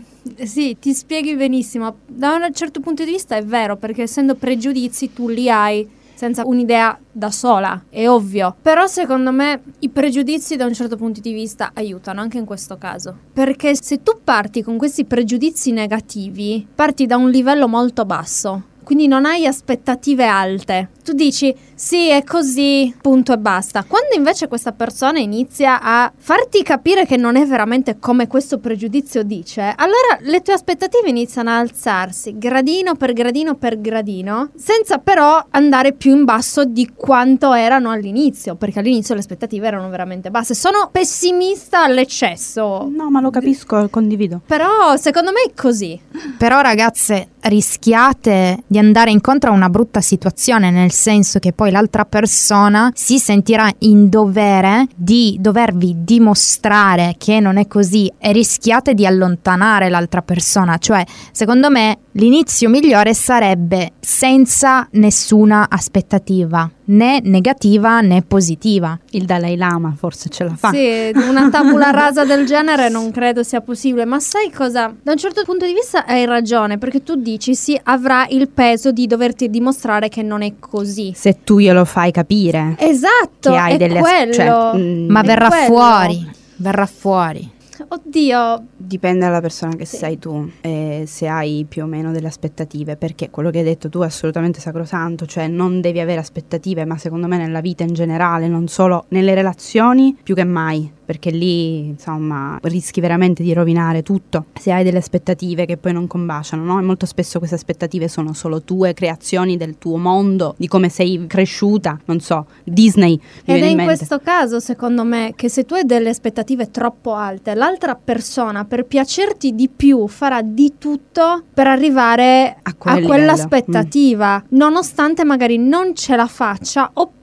sì, 0.43 0.77
ti 0.79 0.93
spieghi 0.95 1.35
benissimo. 1.35 1.97
Da 2.07 2.35
un 2.35 2.53
certo 2.55 2.81
punto 2.81 3.05
di 3.05 3.11
vista 3.11 3.37
è 3.37 3.45
vero, 3.45 3.77
perché 3.77 4.03
essendo 4.03 4.35
pregiudizi 4.35 5.13
tu 5.13 5.29
li 5.29 5.51
hai 5.51 5.87
senza 6.19 6.45
un'idea 6.45 6.99
da 7.13 7.31
sola, 7.31 7.85
è 7.89 8.09
ovvio. 8.09 8.57
Però 8.61 8.89
secondo 8.89 9.31
me 9.31 9.63
i 9.79 9.89
pregiudizi 9.89 10.57
da 10.57 10.65
un 10.65 10.75
certo 10.75 10.97
punto 10.97 11.21
di 11.21 11.33
vista 11.33 11.71
aiutano 11.75 12.21
anche 12.21 12.39
in 12.39 12.45
questo 12.45 12.77
caso. 12.77 13.17
Perché 13.33 13.77
se 13.81 14.03
tu 14.03 14.19
parti 14.25 14.65
con 14.65 14.79
questi 14.79 15.05
pregiudizi 15.05 15.71
negativi, 15.71 16.67
parti 16.75 17.07
da 17.07 17.17
un 17.17 17.31
livello 17.31 17.69
molto 17.69 18.05
basso. 18.05 18.63
Quindi 18.83 19.07
non 19.07 19.27
hai 19.27 19.47
aspettative 19.47 20.27
alte. 20.27 20.89
Tu 21.09 21.15
dici 21.15 21.57
sì, 21.75 22.09
è 22.09 22.23
così, 22.23 22.95
punto 23.01 23.33
e 23.33 23.39
basta. 23.39 23.85
Quando 23.85 24.15
invece 24.15 24.47
questa 24.47 24.73
persona 24.73 25.21
inizia 25.21 25.81
a 25.81 26.13
farti 26.15 26.63
capire 26.63 27.07
che 27.07 27.17
non 27.17 27.37
è 27.37 27.47
veramente 27.47 27.99
come 27.99 28.27
questo 28.27 28.59
pregiudizio 28.59 29.23
dice, 29.23 29.73
allora 29.75 30.19
le 30.21 30.43
tue 30.43 30.53
aspettative 30.53 31.09
iniziano 31.09 31.51
a 31.51 31.59
alzarsi 31.59 32.37
gradino 32.37 32.97
per 32.97 33.13
gradino 33.13 33.55
per 33.55 33.81
gradino, 33.81 34.51
senza 34.57 34.99
però 34.99 35.43
andare 35.51 35.93
più 35.93 36.15
in 36.15 36.25
basso 36.25 36.65
di 36.65 36.91
quanto 36.95 37.55
erano 37.55 37.91
all'inizio, 37.91 38.57
perché 38.57 38.81
all'inizio 38.81 39.15
le 39.15 39.21
aspettative 39.21 39.67
erano 39.67 39.89
veramente 39.89 40.31
basse. 40.31 40.55
Sono 40.55 40.91
pessimista 40.93 41.85
all'eccesso. 41.85 42.87
No, 42.93 43.09
ma 43.09 43.21
lo 43.21 43.31
capisco, 43.31 43.89
condivido. 43.89 44.43
Però 44.45 44.97
secondo 44.97 45.31
me 45.31 45.45
è 45.47 45.55
così. 45.55 45.99
Però 46.37 46.61
ragazze 46.61 47.29
rischiate 47.43 48.65
di 48.67 48.79
andare 48.79 49.13
incontro 49.13 49.51
a 49.51 49.55
una 49.55 49.69
brutta 49.69 50.01
situazione 50.01 50.71
nel 50.73 50.97
senso 50.99 51.39
che 51.39 51.53
poi 51.53 51.71
l'altra 51.71 52.05
persona 52.05 52.91
si 52.95 53.19
sentirà 53.19 53.71
in 53.81 54.09
dovere 54.09 54.87
di 54.97 55.39
dovervi 55.41 55.99
dimostrare 55.99 57.15
che 57.17 57.39
non 57.39 57.57
è 57.57 57.67
così 57.67 58.13
e 58.19 58.33
rischiate 58.33 58.95
di 58.95 59.07
allontanare 59.07 59.89
l'altra 59.89 60.23
persona. 60.23 60.77
Cioè 60.79 61.05
secondo 61.31 61.71
me 61.71 61.99
l'inizio 62.13 62.69
migliore 62.69 63.15
sarebbe 63.15 63.93
senza 64.01 64.89
nessuna 64.93 65.69
aspettativa 65.71 66.69
né 66.91 67.21
negativa 67.23 68.01
né 68.01 68.23
positiva 68.23 68.99
Il 69.11 69.25
Dalai 69.25 69.57
Lama 69.57 69.95
forse 69.97 70.29
ce 70.29 70.45
la 70.45 70.55
fa. 70.57 70.71
Sì, 70.71 71.11
una 71.15 71.49
tabula 71.51 71.91
rasa 71.91 72.25
del 72.25 72.47
genere 72.47 72.89
non 72.89 73.11
credo 73.11 73.43
sia 73.43 73.61
possibile, 73.61 74.05
ma 74.05 74.19
sai 74.21 74.51
cosa? 74.51 74.95
Da 75.03 75.13
un 75.13 75.19
certo 75.19 75.43
punto 75.45 75.67
di 75.67 75.73
vista 75.75 76.05
hai 76.07 76.25
ragione, 76.25 76.79
perché 76.79 77.03
tu 77.03 77.17
dici 77.17 77.55
sì, 77.55 77.79
avrà 77.85 78.27
il 78.31 78.49
peso 78.49 78.91
di 78.93 79.07
doverti 79.07 79.51
dimostrare 79.51 80.09
che 80.09 80.23
non 80.23 80.43
è 80.43 80.55
così. 80.59 81.13
Se 81.15 81.39
tu 81.45 81.59
glielo 81.59 81.85
fai 81.85 82.11
capire 82.11 82.75
Esatto, 82.79 83.51
che 83.51 83.57
hai 83.57 83.75
è 83.75 83.77
delle 83.77 83.99
as- 83.99 84.09
quello. 84.09 84.33
cioè, 84.33 84.77
mm, 84.77 85.11
ma 85.11 85.21
È 85.21 85.25
verrà 85.25 85.49
quello. 85.49 85.65
fuori 85.67 86.31
verrà 86.61 86.87
fuori 86.87 87.51
Oddio, 87.87 88.65
Dipende 88.77 89.21
dalla 89.27 89.41
persona 89.41 89.75
che 89.77 89.85
Sì. 89.85 89.97
sei 89.97 90.19
tu, 90.19 90.49
e 90.61 91.05
se 91.07 91.29
hai 91.29 91.65
più 91.69 91.85
o 91.85 91.87
meno 91.87 92.11
delle 92.13 92.27
aspettative, 92.27 92.97
perché 92.97 93.31
quello 93.31 93.51
che 93.51 93.59
hai 93.59 93.65
detto 93.65 93.89
tu 93.89 94.01
è 94.01 94.07
assolutamente 94.07 94.61
sacrosanto, 94.61 95.27
cioè 95.27 95.47
non 95.49 95.81
devi 95.81 96.01
avere 96.01 96.19
aspettative, 96.21 96.85
ma 96.85 96.99
secondo 96.99 97.27
me 97.27 97.37
nella 97.37 97.61
vita 97.61 97.85
in 97.85 97.93
generale, 97.95 98.49
non 98.49 98.67
solo 98.69 99.05
nelle 99.09 99.35
relazioni, 99.35 100.17
più 100.23 100.35
che 100.35 100.45
mai, 100.45 100.91
perché 101.09 101.31
lì 101.31 101.87
insomma 101.87 102.59
rischi 102.65 103.01
veramente 103.01 103.43
di 103.43 103.55
rovinare 103.55 104.03
tutto 104.03 104.45
se 104.61 104.73
hai 104.73 104.85
delle 104.85 104.99
aspettative 104.99 105.65
che 105.65 105.79
poi 105.79 105.95
non 105.95 106.07
combaciano, 106.07 106.63
no? 106.63 106.79
E 106.79 106.83
molto 106.83 107.07
spesso 107.07 107.39
queste 107.39 107.57
aspettative 107.57 108.09
sono 108.09 108.35
solo 108.35 108.61
tue 108.61 108.93
creazioni 108.93 109.57
del 109.57 109.79
tuo 109.79 109.97
mondo, 109.97 110.55
di 110.59 110.69
come 110.69 110.91
sei 110.91 111.25
cresciuta, 111.27 111.99
non 112.05 112.21
so, 112.21 112.45
Disney. 112.63 113.19
ed 113.47 113.63
è 113.63 113.67
in 113.69 113.77
mente. 113.77 113.97
questo 113.97 114.19
caso, 114.19 114.61
secondo 114.61 115.03
me, 115.03 115.33
che 115.35 115.49
se 115.49 115.65
tu 115.65 115.73
hai 115.73 115.87
delle 115.87 116.11
aspettative 116.11 116.71
troppo 116.71 117.15
alte, 117.15 117.55
l'altra 117.55 117.95
persona 117.95 118.67
per 118.67 118.85
piacerti 118.85 119.55
di 119.55 119.71
più 119.75 120.09
farà 120.09 120.43
di 120.43 120.75
tutto 120.77 121.45
per 121.55 121.69
arrivare 121.69 122.59
A 122.61 122.71
a, 122.71 122.75
quel 122.77 122.95
livello. 122.97 123.09
quell'aspettativa, 123.15 124.45
nonostante 124.51 125.25
magari 125.25 125.57
non 125.57 125.95
ce 125.95 126.17
la 126.17 126.27
faccia 126.27 126.91
oppure 126.93 127.17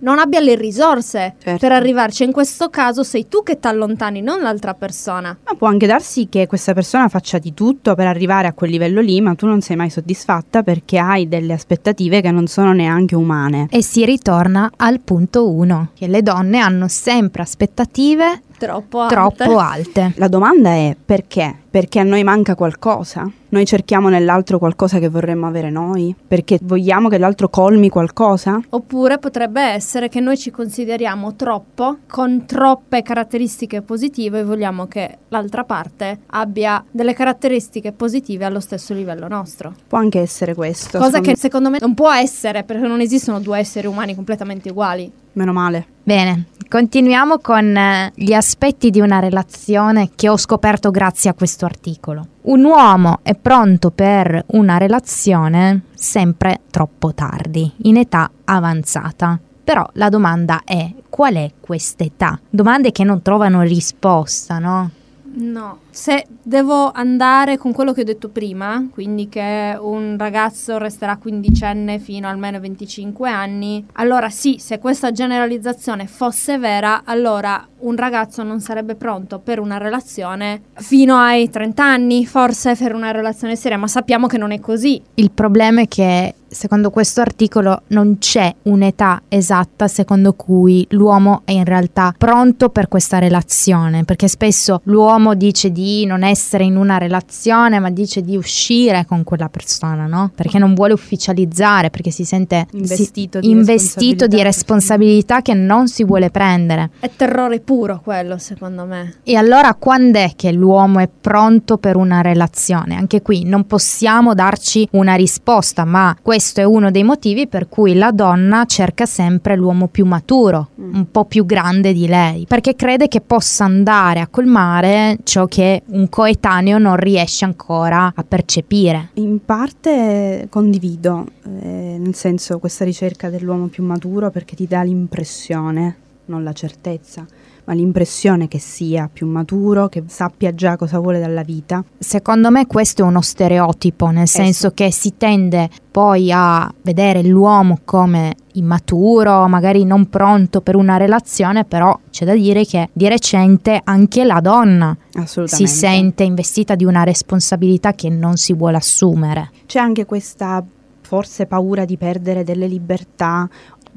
non 0.00 0.18
abbia 0.18 0.40
le 0.40 0.54
risorse 0.54 1.34
Certo. 1.42 1.58
per 1.58 1.72
arrivarci. 1.72 2.24
In 2.24 2.32
questo 2.32 2.68
caso 2.70 3.02
sei 3.02 3.28
tu 3.28 3.42
che 3.42 3.58
ti 3.58 3.66
allontani, 3.66 4.20
non 4.20 4.40
l'altra 4.40 4.74
persona. 4.74 5.36
Ma 5.44 5.54
può 5.56 5.66
anche 5.66 5.86
darsi 5.86 6.28
che 6.28 6.46
questa 6.46 6.72
persona 6.72 7.08
faccia 7.08 7.38
di 7.38 7.52
tutto 7.54 7.94
per 7.94 8.06
arrivare 8.06 8.46
a 8.46 8.52
quel 8.52 8.70
livello 8.70 9.00
lì, 9.00 9.20
ma 9.20 9.34
tu 9.34 9.46
non 9.46 9.60
sei 9.60 9.76
mai 9.76 9.90
soddisfatta 9.90 10.62
perché 10.62 10.98
hai 10.98 11.28
delle 11.28 11.52
aspettative 11.52 12.20
che 12.20 12.30
non 12.30 12.46
sono 12.46 12.72
neanche 12.72 13.14
umane. 13.14 13.66
E 13.70 13.82
si 13.82 14.04
ritorna 14.04 14.70
al 14.76 15.00
punto 15.00 15.48
1, 15.50 15.90
che 15.94 16.06
le 16.06 16.22
donne 16.22 16.58
hanno 16.58 16.88
sempre 16.88 17.42
aspettative 17.42 18.42
Troppo 18.66 19.00
alte. 19.00 19.14
troppo 19.14 19.58
alte. 19.58 20.12
La 20.16 20.28
domanda 20.28 20.70
è 20.70 20.94
perché? 21.02 21.56
Perché 21.70 22.00
a 22.00 22.02
noi 22.02 22.24
manca 22.24 22.54
qualcosa? 22.54 23.30
Noi 23.50 23.64
cerchiamo 23.64 24.08
nell'altro 24.08 24.58
qualcosa 24.58 24.98
che 24.98 25.08
vorremmo 25.08 25.46
avere 25.46 25.70
noi? 25.70 26.14
Perché 26.26 26.58
vogliamo 26.62 27.08
che 27.08 27.16
l'altro 27.16 27.48
colmi 27.48 27.88
qualcosa? 27.88 28.60
Oppure 28.70 29.18
potrebbe 29.18 29.62
essere 29.62 30.08
che 30.08 30.20
noi 30.20 30.36
ci 30.36 30.50
consideriamo 30.50 31.34
troppo, 31.36 31.98
con 32.08 32.44
troppe 32.46 33.02
caratteristiche 33.02 33.82
positive 33.82 34.40
e 34.40 34.44
vogliamo 34.44 34.86
che 34.86 35.18
l'altra 35.28 35.64
parte 35.64 36.20
abbia 36.26 36.84
delle 36.90 37.14
caratteristiche 37.14 37.92
positive 37.92 38.44
allo 38.44 38.60
stesso 38.60 38.92
livello 38.92 39.28
nostro. 39.28 39.74
Può 39.86 39.98
anche 39.98 40.20
essere 40.20 40.54
questo. 40.54 40.98
Cosa 40.98 41.10
secondo 41.10 41.28
che 41.30 41.36
secondo 41.36 41.70
me 41.70 41.78
non 41.80 41.94
può 41.94 42.12
essere 42.12 42.64
perché 42.64 42.86
non 42.86 43.00
esistono 43.00 43.40
due 43.40 43.58
esseri 43.58 43.86
umani 43.86 44.14
completamente 44.14 44.70
uguali. 44.70 45.10
Me. 45.32 45.44
Meno 45.44 45.52
male. 45.52 45.86
Bene, 46.02 46.46
Continuiamo 46.70 47.40
con 47.40 47.76
eh, 47.76 48.12
gli 48.14 48.32
aspetti 48.32 48.90
di 48.90 49.00
una 49.00 49.18
relazione 49.18 50.10
che 50.14 50.28
ho 50.28 50.36
scoperto 50.36 50.92
grazie 50.92 51.28
a 51.28 51.34
questo 51.34 51.64
articolo. 51.64 52.24
Un 52.42 52.62
uomo 52.62 53.18
è 53.24 53.34
pronto 53.34 53.90
per 53.90 54.44
una 54.50 54.78
relazione 54.78 55.86
sempre 55.94 56.60
troppo 56.70 57.12
tardi, 57.12 57.72
in 57.78 57.96
età 57.96 58.30
avanzata. 58.44 59.36
Però 59.64 59.84
la 59.94 60.08
domanda 60.08 60.62
è 60.64 60.94
qual 61.08 61.34
è 61.34 61.50
questa 61.58 62.04
età? 62.04 62.38
Domande 62.48 62.92
che 62.92 63.02
non 63.02 63.20
trovano 63.20 63.62
risposta, 63.62 64.60
no? 64.60 64.90
No, 65.32 65.78
se 65.90 66.26
devo 66.42 66.90
andare 66.90 67.56
con 67.56 67.72
quello 67.72 67.92
che 67.92 68.00
ho 68.00 68.04
detto 68.04 68.30
prima, 68.30 68.88
quindi 68.90 69.28
che 69.28 69.76
un 69.80 70.16
ragazzo 70.18 70.76
resterà 70.78 71.16
quindicenne 71.16 71.98
fino 72.00 72.28
almeno 72.28 72.58
25 72.58 73.30
anni, 73.30 73.84
allora 73.92 74.28
sì, 74.28 74.56
se 74.58 74.78
questa 74.78 75.12
generalizzazione 75.12 76.06
fosse 76.06 76.58
vera, 76.58 77.02
allora 77.04 77.64
un 77.78 77.96
ragazzo 77.96 78.42
non 78.42 78.60
sarebbe 78.60 78.96
pronto 78.96 79.38
per 79.38 79.60
una 79.60 79.78
relazione 79.78 80.62
fino 80.74 81.16
ai 81.16 81.48
30 81.48 81.84
anni, 81.84 82.26
forse 82.26 82.74
per 82.74 82.94
una 82.94 83.12
relazione 83.12 83.54
seria, 83.54 83.78
ma 83.78 83.86
sappiamo 83.86 84.26
che 84.26 84.36
non 84.36 84.50
è 84.50 84.58
così. 84.58 85.00
Il 85.14 85.30
problema 85.30 85.82
è 85.82 85.88
che 85.88 86.34
secondo 86.50 86.90
questo 86.90 87.20
articolo 87.20 87.82
non 87.88 88.18
c'è 88.18 88.52
un'età 88.62 89.22
esatta 89.28 89.88
secondo 89.88 90.32
cui 90.34 90.86
l'uomo 90.90 91.42
è 91.44 91.52
in 91.52 91.64
realtà 91.64 92.14
pronto 92.16 92.68
per 92.70 92.88
questa 92.88 93.18
relazione, 93.18 94.04
perché 94.04 94.28
spesso 94.28 94.80
l'uomo 94.84 95.34
dice 95.34 95.70
di 95.70 96.04
non 96.06 96.22
essere 96.22 96.64
in 96.64 96.76
una 96.76 96.98
relazione, 96.98 97.78
ma 97.78 97.90
dice 97.90 98.22
di 98.22 98.36
uscire 98.36 99.04
con 99.06 99.24
quella 99.24 99.48
persona, 99.48 100.06
no? 100.06 100.30
Perché 100.34 100.58
non 100.58 100.74
vuole 100.74 100.92
ufficializzare, 100.92 101.90
perché 101.90 102.10
si 102.10 102.24
sente 102.24 102.66
investito, 102.72 103.40
si, 103.40 103.46
di, 103.46 103.52
investito 103.52 104.24
responsabilità. 104.24 104.36
di 104.36 104.42
responsabilità 104.42 105.42
che 105.42 105.54
non 105.54 105.88
si 105.88 106.04
vuole 106.04 106.30
prendere. 106.30 106.90
È 106.98 107.10
terrore 107.14 107.60
puro 107.60 108.00
quello, 108.02 108.38
secondo 108.38 108.84
me. 108.84 109.18
E 109.22 109.36
allora 109.36 109.74
quando 109.74 110.18
è 110.18 110.32
che 110.34 110.52
l'uomo 110.52 110.98
è 110.98 111.08
pronto 111.08 111.78
per 111.78 111.96
una 111.96 112.20
relazione? 112.20 112.96
Anche 112.96 113.22
qui 113.22 113.44
non 113.44 113.66
possiamo 113.66 114.34
darci 114.34 114.88
una 114.92 115.14
risposta, 115.14 115.84
ma 115.84 116.16
questo 116.20 116.39
è 116.60 116.64
uno 116.64 116.90
dei 116.90 117.02
motivi 117.02 117.46
per 117.46 117.68
cui 117.68 117.94
la 117.94 118.10
donna 118.10 118.64
cerca 118.64 119.06
sempre 119.06 119.56
l'uomo 119.56 119.86
più 119.86 120.04
maturo, 120.06 120.70
mm. 120.80 120.94
un 120.94 121.10
po' 121.10 121.24
più 121.24 121.44
grande 121.44 121.92
di 121.92 122.06
lei, 122.06 122.46
perché 122.46 122.74
crede 122.74 123.08
che 123.08 123.20
possa 123.20 123.64
andare 123.64 124.20
a 124.20 124.26
colmare 124.26 125.18
ciò 125.22 125.46
che 125.46 125.82
un 125.86 126.08
coetaneo 126.08 126.78
non 126.78 126.96
riesce 126.96 127.44
ancora 127.44 128.12
a 128.14 128.24
percepire. 128.26 129.10
In 129.14 129.44
parte 129.44 130.46
condivido, 130.48 131.26
eh, 131.44 131.96
nel 131.98 132.14
senso 132.14 132.58
questa 132.58 132.84
ricerca 132.84 133.28
dell'uomo 133.28 133.66
più 133.66 133.84
maturo 133.84 134.30
perché 134.30 134.56
ti 134.56 134.66
dà 134.66 134.82
l'impressione, 134.82 135.96
non 136.26 136.42
la 136.42 136.52
certezza, 136.52 137.26
ma 137.70 137.76
l'impressione 137.76 138.48
che 138.48 138.58
sia 138.58 139.08
più 139.10 139.28
maturo, 139.28 139.88
che 139.88 140.02
sappia 140.08 140.52
già 140.52 140.76
cosa 140.76 140.98
vuole 140.98 141.20
dalla 141.20 141.42
vita. 141.42 141.84
Secondo 141.96 142.50
me 142.50 142.66
questo 142.66 143.02
è 143.02 143.04
uno 143.04 143.20
stereotipo, 143.20 144.08
nel 144.08 144.26
senso 144.26 144.70
sì. 144.70 144.74
che 144.74 144.90
si 144.90 145.16
tende 145.16 145.70
poi 145.88 146.32
a 146.32 146.72
vedere 146.82 147.22
l'uomo 147.22 147.78
come 147.84 148.34
immaturo, 148.54 149.46
magari 149.46 149.84
non 149.84 150.08
pronto 150.08 150.62
per 150.62 150.74
una 150.74 150.96
relazione, 150.96 151.64
però 151.64 151.96
c'è 152.10 152.24
da 152.24 152.34
dire 152.34 152.64
che 152.64 152.88
di 152.92 153.06
recente 153.06 153.80
anche 153.84 154.24
la 154.24 154.40
donna 154.40 154.96
si 155.44 155.68
sente 155.68 156.24
investita 156.24 156.74
di 156.74 156.84
una 156.84 157.04
responsabilità 157.04 157.92
che 157.92 158.08
non 158.08 158.36
si 158.36 158.52
vuole 158.52 158.78
assumere. 158.78 159.52
C'è 159.66 159.78
anche 159.78 160.06
questa 160.06 160.64
forse 161.02 161.46
paura 161.46 161.84
di 161.84 161.96
perdere 161.96 162.42
delle 162.42 162.66
libertà 162.66 163.48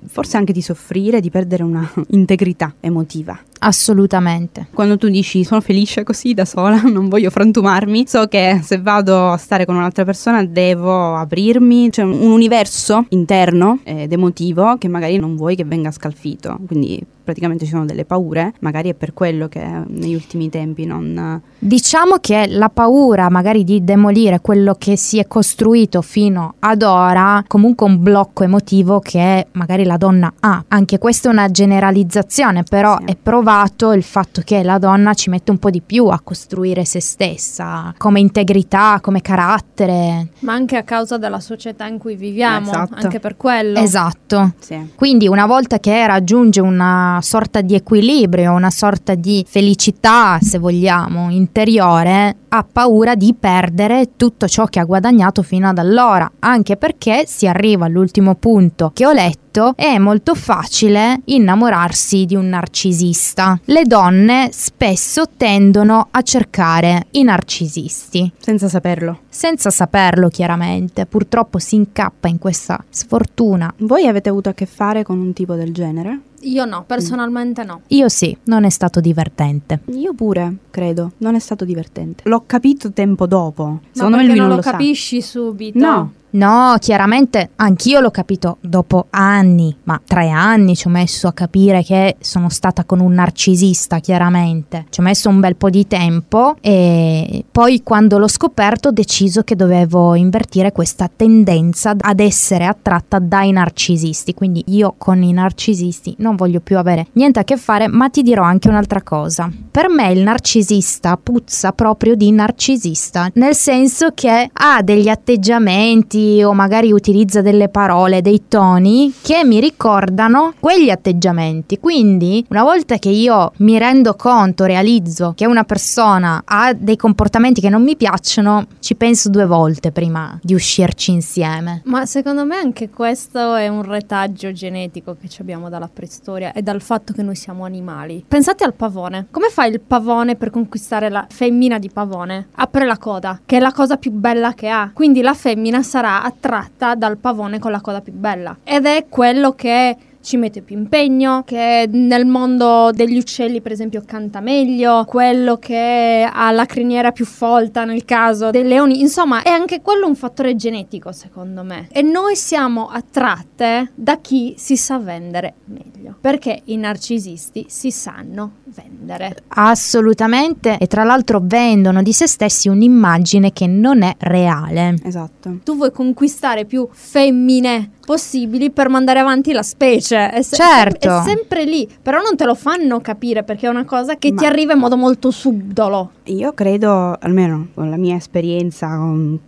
forse 0.08 0.38
anche 0.38 0.54
di 0.54 0.62
soffrire, 0.62 1.20
di 1.20 1.30
perdere 1.30 1.64
una 1.64 1.90
integrità 2.10 2.74
emotiva. 2.80 3.38
Assolutamente. 3.64 4.68
Quando 4.74 4.98
tu 4.98 5.08
dici 5.10 5.44
sono 5.44 5.62
felice 5.62 6.04
così 6.04 6.34
da 6.34 6.46
sola, 6.46 6.82
non 6.88 7.08
voglio 7.08 7.30
frantumarmi, 7.30 8.06
so 8.08 8.28
che 8.28 8.60
se 8.62 8.80
vado 8.80 9.30
a 9.30 9.38
stare 9.38 9.66
con 9.66 9.76
un'altra 9.76 10.04
persona 10.04 10.44
devo 10.44 11.16
aprirmi, 11.16 11.90
c'è 11.90 12.04
un 12.04 12.32
universo 12.32 13.06
interno 13.10 13.80
ed 13.84 14.12
emotivo 14.12 14.78
che 14.78 14.88
magari 14.88 15.18
non 15.18 15.36
vuoi 15.36 15.56
che 15.56 15.64
venga 15.64 15.92
scalfito, 15.92 16.60
quindi 16.68 17.02
praticamente 17.24 17.64
ci 17.66 17.72
sono 17.72 17.86
delle 17.86 18.06
paure, 18.06 18.54
magari 18.60 18.90
è 18.90 18.94
per 18.94 19.14
quello 19.14 19.48
che 19.48 19.66
negli 19.88 20.14
ultimi 20.14 20.50
tempi 20.50 20.86
non... 20.86 21.42
Diciamo 21.58 22.18
che 22.18 22.46
la 22.48 22.70
paura 22.70 23.30
magari 23.30 23.64
di 23.64 23.84
demolire 23.84 24.42
quello 24.42 24.76
che 24.78 24.98
si 24.98 25.18
è 25.18 25.28
costruito 25.28 26.02
fino 26.02 26.56
ad 26.60 26.82
ora, 26.84 27.44
comunque 27.48 27.88
un 27.88 28.02
blocco 28.02 28.44
emotivo 28.44 29.00
che 29.00 29.48
magari 29.54 29.86
la 29.86 29.98
donna 29.98 30.34
ha. 30.42 30.66
Anche 30.68 30.98
questa 30.98 31.30
è 31.30 31.32
una 31.32 31.50
generalizzazione, 31.50 32.64
però 32.64 32.98
sì. 33.00 33.06
è 33.06 33.16
provato 33.54 33.92
il 33.92 34.02
fatto 34.02 34.42
che 34.44 34.64
la 34.64 34.80
donna 34.80 35.14
ci 35.14 35.30
mette 35.30 35.52
un 35.52 35.60
po' 35.60 35.70
di 35.70 35.82
più 35.82 36.08
a 36.08 36.20
costruire 36.24 36.86
se 36.86 37.00
stessa, 37.00 37.94
come 37.98 38.20
integrità, 38.20 38.98
come 39.00 39.22
carattere. 39.22 40.30
Ma 40.40 40.54
anche 40.54 40.76
a 40.76 40.84
causa 40.84 41.18
della 41.18 41.40
società 41.40 41.86
in 41.86 42.00
cui 42.00 42.16
viviamo, 42.16 42.72
esatto. 42.72 42.96
anche 42.96 43.20
per 43.20 43.38
quello. 43.38 43.78
Esatto. 43.78 44.54
Sì. 44.60 44.94
Quindi 44.96 45.28
una 45.28 45.46
volta 45.46 45.80
che 45.80 46.06
raggiunge 46.08 46.62
una 46.62 47.20
sorta 47.22 47.62
di 47.62 47.76
equilibrio, 47.76 48.54
una 48.54 48.72
sorta 48.72 49.14
di 49.14 49.46
felicità, 49.48 50.40
se 50.42 50.58
vogliamo, 50.58 51.30
interiore, 51.30 52.38
ha 52.56 52.64
paura 52.72 53.16
di 53.16 53.34
perdere 53.38 54.12
tutto 54.16 54.48
ciò 54.48 54.66
che 54.66 54.80
ha 54.80 54.84
guadagnato 54.84 55.42
fino 55.42 55.68
ad 55.68 55.80
allora, 55.80 56.32
anche 56.40 56.78
perché 56.78 57.24
si 57.26 57.48
arriva 57.48 57.86
all'ultimo 57.86 58.36
punto 58.36 58.92
che 58.94 59.08
ho 59.08 59.12
letto 59.12 59.74
è 59.76 59.98
molto 59.98 60.36
facile 60.36 61.22
innamorarsi 61.26 62.26
di 62.26 62.36
un 62.36 62.50
narcisista. 62.50 63.60
Le 63.66 63.84
donne 63.84 64.50
spesso 64.52 65.26
tendono 65.36 66.08
a 66.12 66.22
cercare 66.22 67.08
i 67.12 67.24
narcisisti. 67.24 68.32
Senza 68.38 68.68
saperlo. 68.68 69.22
Senza 69.30 69.70
saperlo, 69.70 70.30
chiaramente. 70.30 71.06
Purtroppo 71.06 71.60
si 71.60 71.76
incappa 71.76 72.28
in 72.28 72.38
questa 72.40 72.84
sfortuna. 72.90 73.74
Voi 73.78 74.08
avete 74.08 74.30
avuto 74.30 74.50
a 74.50 74.54
che 74.54 74.66
fare 74.66 75.04
con 75.04 75.20
un 75.20 75.34
tipo 75.34 75.56
del 75.56 75.72
genere? 75.72 76.20
Io 76.44 76.66
no, 76.66 76.84
personalmente 76.86 77.64
no. 77.64 77.82
Io 77.88 78.10
sì, 78.10 78.36
non 78.46 78.64
è 78.64 78.70
stato 78.70 79.00
divertente. 79.00 79.82
Io 79.88 80.14
pure, 80.14 80.56
credo, 80.70 81.12
non 81.18 81.36
è 81.36 81.40
stato 81.40 81.66
divertente. 81.66 82.24
L'ho 82.28 82.44
capito 82.46 82.92
tempo 82.92 83.28
dopo. 83.28 83.80
Secondo 83.92 84.18
Ma 84.18 84.22
me 84.22 84.28
lui 84.28 84.38
non, 84.38 84.48
non 84.48 84.56
lo, 84.58 84.62
sa. 84.62 84.72
capisci 84.72 85.22
subito. 85.22 85.78
No. 85.80 86.14
No, 86.34 86.76
chiaramente 86.80 87.52
anch'io 87.58 88.00
l'ho 88.00 88.10
capito 88.10 88.58
dopo 88.60 89.06
anni, 89.12 89.76
ma 89.84 90.02
tre 90.04 90.30
anni 90.30 90.76
ci 90.76 90.88
ho 90.88 90.90
messo 90.90 91.28
a 91.28 91.34
capire 91.34 91.84
che 91.84 92.16
sono 92.22 92.50
stata 92.50 92.86
con 92.86 93.00
un 93.00 93.14
narcisista, 93.14 94.00
chiaramente. 94.00 94.86
Ci 94.90 95.00
ho 95.00 95.04
messo 95.04 95.30
un 95.30 95.40
bel 95.40 95.56
po' 95.56 95.70
di 95.70 95.86
tempo 95.86 96.56
e 96.60 97.46
poi 97.52 97.84
quando 97.84 98.18
l'ho 98.18 98.28
scoperto 98.28 98.88
ho 98.88 98.92
deciso 98.92 99.44
che 99.44 99.56
dovevo 99.56 100.16
invertire 100.16 100.72
questa 100.72 101.08
tendenza 101.16 101.96
ad 102.00 102.20
essere 102.20 102.66
attratta 102.66 103.20
dai 103.20 103.52
narcisisti. 103.52 104.34
Quindi 104.34 104.64
io 104.70 104.96
con 104.98 105.22
i 105.22 105.34
narcisisti 105.34 106.16
non 106.18 106.36
voglio 106.36 106.62
più 106.62 106.80
avere 106.80 107.08
niente 107.14 107.40
a 107.40 107.44
che 107.44 107.58
fare, 107.58 107.88
ma 107.88 108.10
ti 108.10 108.24
dirò 108.24 108.42
anche 108.42 108.70
un'altra 108.70 109.04
cosa. 109.04 109.52
Per 109.70 109.88
me 109.88 110.12
il 110.12 110.24
narcisista 110.24 111.16
puzza 111.16 111.74
proprio 111.74 112.16
di 112.16 112.32
narcisista, 112.32 113.30
nel 113.36 113.54
senso 113.54 114.14
che 114.16 114.50
ha 114.52 114.82
degli 114.82 115.10
atteggiamenti 115.10 116.22
o 116.44 116.54
magari 116.54 116.92
utilizza 116.92 117.42
delle 117.42 117.70
parole, 117.70 118.22
dei 118.22 118.44
toni 118.48 119.14
che 119.22 119.44
mi 119.44 119.60
ricordano 119.60 120.54
quegli 120.60 120.90
atteggiamenti. 120.90 121.80
Quindi, 121.80 122.46
una 122.50 122.64
volta 122.64 122.98
che 122.98 123.10
io 123.10 123.52
mi 123.58 123.78
rendo 123.78 124.16
conto, 124.16 124.66
realizzo 124.66 125.34
che 125.36 125.46
una 125.46 125.64
persona 125.64 126.42
ha 126.46 126.74
dei 126.74 126.96
comportamenti 126.96 127.62
che 127.62 127.70
non 127.70 127.84
mi 127.84 127.96
piacciono, 127.96 128.66
ci 128.80 128.96
penso 128.96 129.30
due 129.30 129.46
volte 129.46 129.92
prima 129.92 130.40
di 130.42 130.54
uscirci 130.54 131.12
insieme. 131.12 131.82
Ma 131.86 132.06
secondo 132.06 132.46
me 132.46 132.56
anche 132.56 132.90
questo 132.90 133.56
è 133.56 133.68
un 133.68 133.84
retaggio 133.84 134.52
genetico 134.52 135.16
che 135.20 135.28
abbiamo 135.40 135.70
dalla 135.70 135.90
preistoria 135.92 136.54
e 136.54 136.62
dal 136.62 136.82
fatto 136.82 137.14
che 137.14 137.22
noi 137.22 137.36
siamo 137.36 137.66
animali. 137.66 138.24
Pensate 138.28 138.64
al 138.64 138.74
pavone. 138.74 139.28
Come 139.32 139.50
fa 139.50 139.66
il 139.66 139.80
pavone 139.80 140.36
per 140.36 140.50
conquistare 140.50 141.10
la 141.10 141.26
femmina 141.30 141.80
di 141.80 141.90
pavone? 141.90 142.48
Apre 142.56 142.86
la 142.86 142.98
coda, 142.98 143.40
che 143.46 143.58
è 143.58 143.60
la 143.60 143.72
cosa 143.72 143.98
più 143.98 144.12
bella 144.12 144.54
che 144.54 144.70
ha. 144.70 144.92
Quindi 144.94 145.22
la 145.22 145.34
femmina 145.34 145.82
sarà 145.84 146.13
attratta 146.22 146.94
dal 146.96 147.18
pavone 147.18 147.58
con 147.58 147.72
la 147.72 147.82
coda 147.82 148.02
più 148.02 148.14
bella. 148.14 148.58
Ed 148.64 148.86
è 148.86 149.08
quello 149.10 149.54
che 149.54 149.98
ci 150.24 150.38
mette 150.38 150.62
più 150.62 150.78
impegno, 150.78 151.44
che 151.46 151.88
nel 151.92 152.26
mondo 152.26 152.92
degli 152.94 153.18
uccelli 153.18 153.62
per 153.62 153.74
esempio 153.74 154.02
canta 154.06 154.40
meglio, 154.40 155.04
quello 155.06 155.58
che 155.58 156.28
ha 156.32 156.50
la 156.52 156.66
criniera 156.66 157.12
più 157.12 157.26
folta 157.26 157.84
nel 157.84 158.06
caso 158.06 158.50
dei 158.50 158.64
leoni, 158.64 159.02
insomma 159.02 159.44
è 159.44 159.50
anche 159.50 159.82
quello 159.82 160.08
un 160.08 160.16
fattore 160.16 160.56
genetico 160.56 161.12
secondo 161.12 161.64
me. 161.64 161.88
E 161.92 162.02
noi 162.02 162.38
siamo 162.38 162.88
attratte 162.88 163.92
da 163.96 164.20
chi 164.20 164.56
si 164.58 164.78
sa 164.78 164.98
vendere 164.98 165.56
meglio, 165.66 166.16
perché 166.20 166.62
i 166.66 166.78
narcisisti 166.78 167.66
si 167.68 167.92
sanno 167.92 168.62
vendere. 168.74 169.36
Assolutamente, 169.50 170.78
e 170.78 170.88
tra 170.88 171.04
l'altro 171.04 171.42
vendono 171.44 172.02
di 172.02 172.14
se 172.14 172.28
stessi 172.28 172.70
un'immagine 172.70 173.52
che 173.52 173.68
non 173.68 174.02
è 174.02 174.16
reale. 174.20 174.96
Esatto. 175.04 175.60
Tu 175.64 175.76
vuoi 175.76 175.92
conquistare 175.92 176.66
più 176.66 176.88
femmine 176.90 177.92
possibili 178.06 178.72
per 178.72 178.90
mandare 178.90 179.20
avanti 179.20 179.52
la 179.54 179.64
specie. 179.64 180.30
È 180.30 180.42
se- 180.42 180.56
Certo. 180.56 181.20
È 181.20 181.22
sempre 181.24 181.64
lì, 181.66 181.88
però 182.02 182.22
non 182.22 182.36
te 182.36 182.46
lo 182.46 182.56
fanno 182.56 183.00
capire 183.02 183.44
perché 183.44 183.68
è 183.68 183.70
una 183.70 183.86
cosa 183.86 184.16
che 184.18 184.32
Ma- 184.32 184.42
ti 184.42 184.46
arriva 184.46 184.74
in 184.74 184.80
modo 184.80 184.98
molto 184.98 185.32
subdolo. 185.32 186.12
Io 186.26 186.54
credo, 186.54 187.18
almeno 187.20 187.68
con 187.74 187.90
la 187.90 187.98
mia 187.98 188.16
esperienza 188.16 188.88
con 188.88 189.40